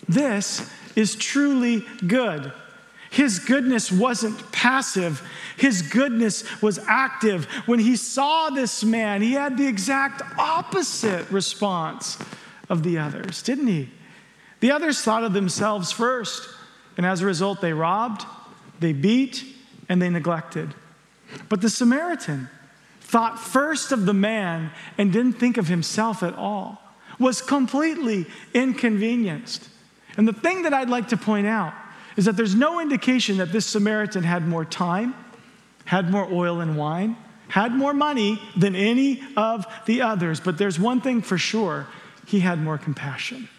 This 0.08 0.70
is 0.96 1.16
truly 1.16 1.86
good. 2.06 2.52
His 3.10 3.40
goodness 3.40 3.92
wasn't 3.92 4.52
passive, 4.52 5.26
his 5.58 5.82
goodness 5.82 6.44
was 6.62 6.80
active. 6.88 7.46
When 7.66 7.80
he 7.80 7.96
saw 7.96 8.50
this 8.50 8.84
man, 8.84 9.22
he 9.22 9.34
had 9.34 9.58
the 9.58 9.68
exact 9.68 10.22
opposite 10.38 11.30
response 11.32 12.18
of 12.70 12.84
the 12.84 12.98
others, 12.98 13.42
didn't 13.42 13.68
he? 13.68 13.90
The 14.60 14.72
others 14.72 15.02
thought 15.02 15.24
of 15.24 15.32
themselves 15.32 15.94
first, 15.94 16.50
and 16.98 17.06
as 17.06 17.22
a 17.22 17.26
result, 17.26 17.62
they 17.62 17.72
robbed, 17.72 18.26
they 18.82 18.92
beat, 18.92 19.46
and 19.88 20.02
they 20.02 20.10
neglected. 20.10 20.74
But 21.48 21.62
the 21.62 21.70
Samaritan, 21.70 22.50
thought 23.06 23.40
first 23.40 23.92
of 23.92 24.06
the 24.06 24.14
man 24.14 24.72
and 24.98 25.14
didn't 25.14 25.34
think 25.34 25.58
of 25.58 25.68
himself 25.68 26.24
at 26.24 26.34
all, 26.34 26.82
was 27.20 27.42
completely 27.42 28.26
inconvenienced. 28.54 29.70
And 30.18 30.28
the 30.28 30.34
thing 30.34 30.64
that 30.64 30.74
I'd 30.74 30.90
like 30.90 31.10
to 31.10 31.18
point 31.18 31.48
out 31.48 31.74
is 32.18 32.26
that 32.26 32.36
there's 32.36 32.56
no 32.56 32.80
indication 32.80 33.38
that 33.38 33.52
this 33.52 33.66
Samaritan 33.66 34.24
had 34.24 34.48
more 34.48 34.66
time, 34.66 35.14
had 35.86 36.10
more 36.10 36.28
oil 36.32 36.62
and 36.62 36.78
wine, 36.78 37.16
had 37.48 37.74
more 37.74 37.94
money 37.94 38.42
than 38.58 38.76
any 38.76 39.22
of 39.38 39.66
the 39.86 40.02
others. 40.02 40.40
But 40.40 40.58
there's 40.58 40.80
one 40.80 41.00
thing 41.00 41.22
for 41.22 41.38
sure 41.38 41.88
he 42.26 42.40
had 42.40 42.60
more 42.60 42.78
compassion. 42.78 43.50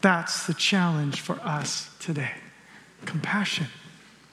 That's 0.00 0.46
the 0.46 0.54
challenge 0.54 1.20
for 1.20 1.34
us 1.40 1.90
today 2.00 2.32
compassion. 3.06 3.66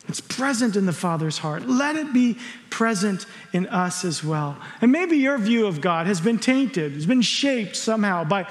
It's 0.08 0.22
present 0.22 0.76
in 0.76 0.86
the 0.86 0.93
Father's 0.93 1.38
heart. 1.38 1.67
Let 1.67 1.96
it 1.96 2.13
be 2.13 2.38
present 2.70 3.26
in 3.52 3.67
us 3.67 4.06
as 4.06 4.24
well. 4.24 4.58
And 4.82 4.91
maybe 4.91 5.17
your 5.17 5.38
view 5.38 5.67
of 5.67 5.82
God 5.82 6.08
has 6.08 6.22
been 6.22 6.39
tainted, 6.39 6.93
has 6.93 7.06
been 7.06 7.22
shaped 7.22 7.76
somehow 7.76 8.24
by 8.24 8.50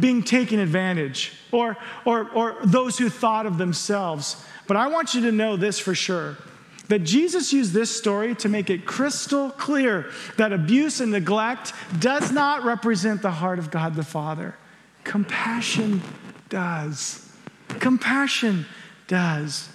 being 0.00 0.22
taken 0.22 0.58
advantage 0.58 1.32
or, 1.52 1.76
or, 2.04 2.28
or 2.30 2.56
those 2.64 2.98
who 2.98 3.08
thought 3.08 3.46
of 3.46 3.56
themselves. 3.56 4.44
But 4.66 4.76
I 4.76 4.88
want 4.88 5.14
you 5.14 5.20
to 5.22 5.32
know 5.32 5.56
this 5.56 5.78
for 5.78 5.94
sure 5.94 6.36
that 6.88 7.00
Jesus 7.00 7.52
used 7.52 7.72
this 7.72 7.94
story 7.94 8.34
to 8.36 8.48
make 8.48 8.70
it 8.70 8.86
crystal 8.86 9.50
clear 9.50 10.10
that 10.36 10.52
abuse 10.52 11.00
and 11.00 11.12
neglect 11.12 11.72
does 11.98 12.30
not 12.30 12.64
represent 12.64 13.22
the 13.22 13.30
heart 13.30 13.58
of 13.58 13.70
God 13.70 13.94
the 13.94 14.04
Father. 14.04 14.54
Compassion 15.04 16.00
does. 16.48 17.28
Compassion 17.68 18.66
does. 19.08 19.68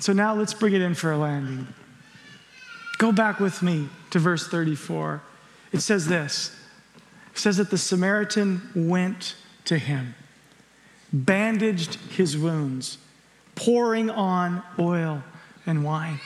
So 0.00 0.12
now 0.12 0.34
let's 0.34 0.54
bring 0.54 0.74
it 0.74 0.82
in 0.82 0.94
for 0.94 1.12
a 1.12 1.16
landing. 1.16 1.68
Go 2.98 3.12
back 3.12 3.40
with 3.40 3.62
me 3.62 3.88
to 4.10 4.18
verse 4.18 4.48
34. 4.48 5.22
It 5.72 5.80
says 5.80 6.06
this 6.06 6.56
it 7.32 7.38
says 7.38 7.56
that 7.56 7.70
the 7.70 7.78
Samaritan 7.78 8.62
went 8.74 9.34
to 9.64 9.78
him, 9.78 10.14
bandaged 11.12 11.96
his 12.10 12.36
wounds, 12.38 12.98
pouring 13.54 14.10
on 14.10 14.62
oil 14.78 15.22
and 15.66 15.84
wine. 15.84 16.20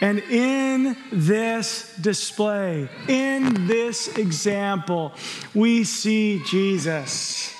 And 0.00 0.20
in 0.20 0.96
this 1.10 1.94
display, 1.96 2.88
in 3.08 3.66
this 3.66 4.16
example, 4.16 5.12
we 5.54 5.82
see 5.84 6.42
Jesus. 6.46 7.54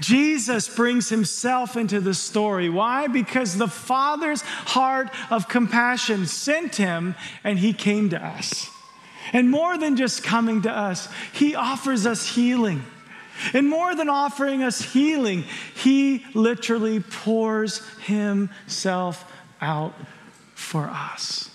Jesus 0.00 0.68
brings 0.68 1.08
himself 1.08 1.76
into 1.76 2.00
the 2.00 2.14
story. 2.14 2.68
Why? 2.68 3.06
Because 3.06 3.56
the 3.56 3.68
Father's 3.68 4.42
heart 4.42 5.08
of 5.30 5.48
compassion 5.48 6.26
sent 6.26 6.76
him 6.76 7.14
and 7.44 7.58
he 7.58 7.72
came 7.72 8.10
to 8.10 8.24
us. 8.24 8.68
And 9.32 9.50
more 9.50 9.78
than 9.78 9.96
just 9.96 10.22
coming 10.22 10.62
to 10.62 10.70
us, 10.70 11.08
he 11.32 11.54
offers 11.54 12.06
us 12.06 12.26
healing. 12.34 12.82
And 13.54 13.68
more 13.68 13.94
than 13.94 14.08
offering 14.08 14.62
us 14.62 14.80
healing, 14.80 15.44
he 15.74 16.24
literally 16.34 17.00
pours 17.00 17.80
himself 18.00 19.30
out 19.60 19.94
for 20.54 20.84
us. 20.84 21.50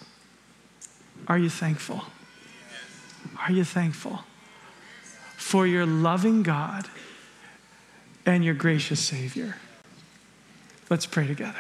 Are 1.28 1.38
you 1.38 1.50
thankful? 1.50 2.04
Are 3.40 3.52
you 3.52 3.64
thankful 3.64 4.22
for 5.36 5.68
your 5.68 5.86
loving 5.86 6.44
God 6.44 6.88
and 8.28 8.46
your 8.46 8.54
gracious 8.54 9.00
Savior? 9.00 9.56
Let's 10.90 11.06
pray 11.06 11.26
together. 11.26 11.58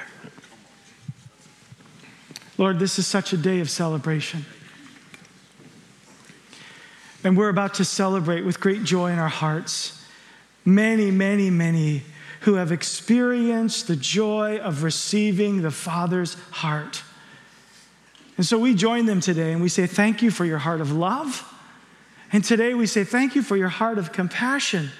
Lord, 2.58 2.78
this 2.80 3.00
is 3.00 3.08
such 3.08 3.34
a 3.34 3.38
day 3.38 3.60
of 3.60 3.70
celebration. 3.70 4.46
And 7.24 7.36
we're 7.36 7.50
about 7.50 7.76
to 7.76 7.86
celebrate 7.86 8.46
with 8.46 8.60
great 8.60 8.84
joy 8.84 9.12
in 9.12 9.20
our 9.20 9.28
hearts 9.28 10.06
many, 10.66 11.12
many, 11.12 11.50
many 11.50 12.04
who 12.42 12.56
have 12.56 12.72
experienced 12.72 13.88
the 13.88 13.96
joy 13.96 14.58
of 14.60 14.84
receiving 14.84 15.62
the 15.62 15.72
Father's 15.72 16.36
heart. 16.52 17.04
And 18.36 18.46
so 18.46 18.60
we 18.60 18.76
join 18.76 19.06
them 19.06 19.20
today 19.20 19.54
and 19.54 19.62
we 19.62 19.70
say, 19.70 19.88
Thank 19.88 20.22
you 20.22 20.30
for 20.30 20.46
your 20.46 20.60
heart 20.60 20.82
of 20.82 20.92
love. 20.92 21.44
And 22.32 22.44
today 22.44 22.74
we 22.74 22.86
say, 22.86 23.04
Thank 23.04 23.36
you 23.36 23.42
for 23.42 23.58
your 23.58 23.70
heart 23.70 23.98
of 23.98 24.12
compassion. 24.12 24.92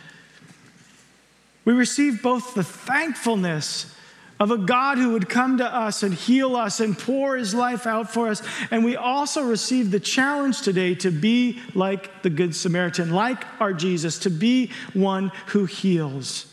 We 1.68 1.74
receive 1.74 2.24
both 2.24 2.54
the 2.54 2.64
thankfulness 2.64 3.94
of 4.40 4.52
a 4.52 4.58
God 4.58 4.98
who 4.98 5.12
would 5.12 5.28
come 5.28 5.58
to 5.58 5.66
us 5.66 6.02
and 6.02 6.14
heal 6.14 6.56
us 6.56 6.80
and 6.80 6.98
pour 6.98 7.36
his 7.36 7.54
life 7.54 7.86
out 7.86 8.10
for 8.10 8.30
us. 8.30 8.42
And 8.72 8.86
we 8.86 8.96
also 8.96 9.44
receive 9.44 9.92
the 9.92 10.00
challenge 10.00 10.62
today 10.62 10.96
to 10.96 11.12
be 11.12 11.60
like 11.76 12.22
the 12.22 12.30
Good 12.30 12.56
Samaritan, 12.56 13.12
like 13.12 13.44
our 13.60 13.74
Jesus, 13.74 14.18
to 14.20 14.30
be 14.30 14.72
one 14.94 15.34
who 15.48 15.66
heals, 15.66 16.46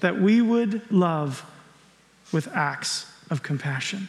that 0.00 0.20
we 0.20 0.42
would 0.42 0.90
love 0.90 1.48
with 2.32 2.48
acts 2.48 3.06
of 3.30 3.44
compassion. 3.44 4.08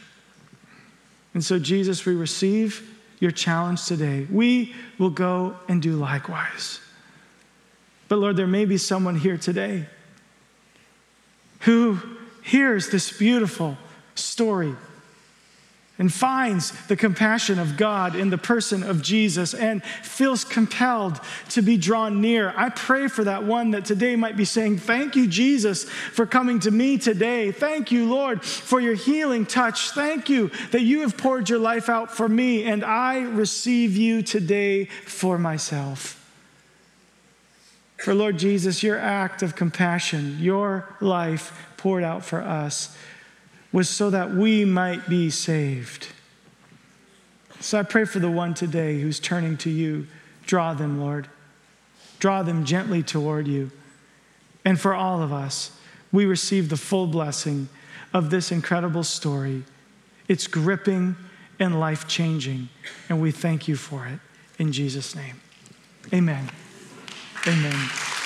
And 1.34 1.44
so, 1.44 1.60
Jesus, 1.60 2.04
we 2.04 2.16
receive 2.16 2.98
your 3.20 3.30
challenge 3.30 3.86
today. 3.86 4.26
We 4.28 4.74
will 4.98 5.10
go 5.10 5.54
and 5.68 5.80
do 5.80 5.94
likewise. 5.94 6.80
But 8.08 8.18
Lord, 8.18 8.36
there 8.36 8.48
may 8.48 8.64
be 8.64 8.76
someone 8.76 9.14
here 9.14 9.38
today 9.38 9.86
who 11.60 11.98
hears 12.42 12.90
this 12.90 13.16
beautiful 13.16 13.76
story 14.14 14.74
and 16.00 16.10
finds 16.10 16.70
the 16.86 16.96
compassion 16.96 17.58
of 17.58 17.76
God 17.76 18.16
in 18.16 18.30
the 18.30 18.38
person 18.38 18.82
of 18.82 19.02
Jesus 19.02 19.52
and 19.52 19.84
feels 19.84 20.44
compelled 20.44 21.20
to 21.50 21.60
be 21.60 21.76
drawn 21.76 22.22
near. 22.22 22.54
I 22.56 22.70
pray 22.70 23.06
for 23.06 23.22
that 23.24 23.44
one 23.44 23.72
that 23.72 23.84
today 23.84 24.16
might 24.16 24.34
be 24.34 24.46
saying, 24.46 24.78
Thank 24.78 25.14
you, 25.14 25.26
Jesus, 25.26 25.84
for 25.84 26.24
coming 26.24 26.58
to 26.60 26.70
me 26.70 26.96
today. 26.96 27.52
Thank 27.52 27.92
you, 27.92 28.08
Lord, 28.08 28.42
for 28.42 28.80
your 28.80 28.94
healing 28.94 29.44
touch. 29.44 29.90
Thank 29.90 30.30
you 30.30 30.50
that 30.70 30.80
you 30.80 31.02
have 31.02 31.18
poured 31.18 31.50
your 31.50 31.58
life 31.58 31.90
out 31.90 32.10
for 32.10 32.30
me, 32.30 32.64
and 32.64 32.82
I 32.82 33.20
receive 33.20 33.94
you 33.94 34.22
today 34.22 34.86
for 34.86 35.36
myself. 35.36 36.19
For 38.00 38.14
Lord 38.14 38.38
Jesus, 38.38 38.82
your 38.82 38.98
act 38.98 39.42
of 39.42 39.54
compassion, 39.54 40.38
your 40.40 40.88
life 41.00 41.68
poured 41.76 42.02
out 42.02 42.24
for 42.24 42.40
us 42.40 42.96
was 43.72 43.88
so 43.88 44.08
that 44.10 44.34
we 44.34 44.64
might 44.64 45.08
be 45.08 45.28
saved. 45.28 46.08
So 47.60 47.78
I 47.78 47.82
pray 47.82 48.06
for 48.06 48.18
the 48.18 48.30
one 48.30 48.54
today 48.54 49.00
who's 49.00 49.20
turning 49.20 49.58
to 49.58 49.70
you. 49.70 50.06
Draw 50.46 50.74
them, 50.74 50.98
Lord. 50.98 51.28
Draw 52.18 52.42
them 52.42 52.64
gently 52.64 53.02
toward 53.02 53.46
you. 53.46 53.70
And 54.64 54.80
for 54.80 54.94
all 54.94 55.22
of 55.22 55.32
us, 55.32 55.72
we 56.10 56.24
receive 56.24 56.70
the 56.70 56.76
full 56.78 57.06
blessing 57.06 57.68
of 58.14 58.30
this 58.30 58.50
incredible 58.50 59.04
story. 59.04 59.64
It's 60.26 60.46
gripping 60.46 61.16
and 61.58 61.78
life 61.78 62.08
changing, 62.08 62.70
and 63.10 63.20
we 63.20 63.30
thank 63.30 63.68
you 63.68 63.76
for 63.76 64.06
it. 64.06 64.18
In 64.58 64.72
Jesus' 64.72 65.14
name, 65.14 65.40
amen. 66.12 66.50
Amen. 67.46 68.19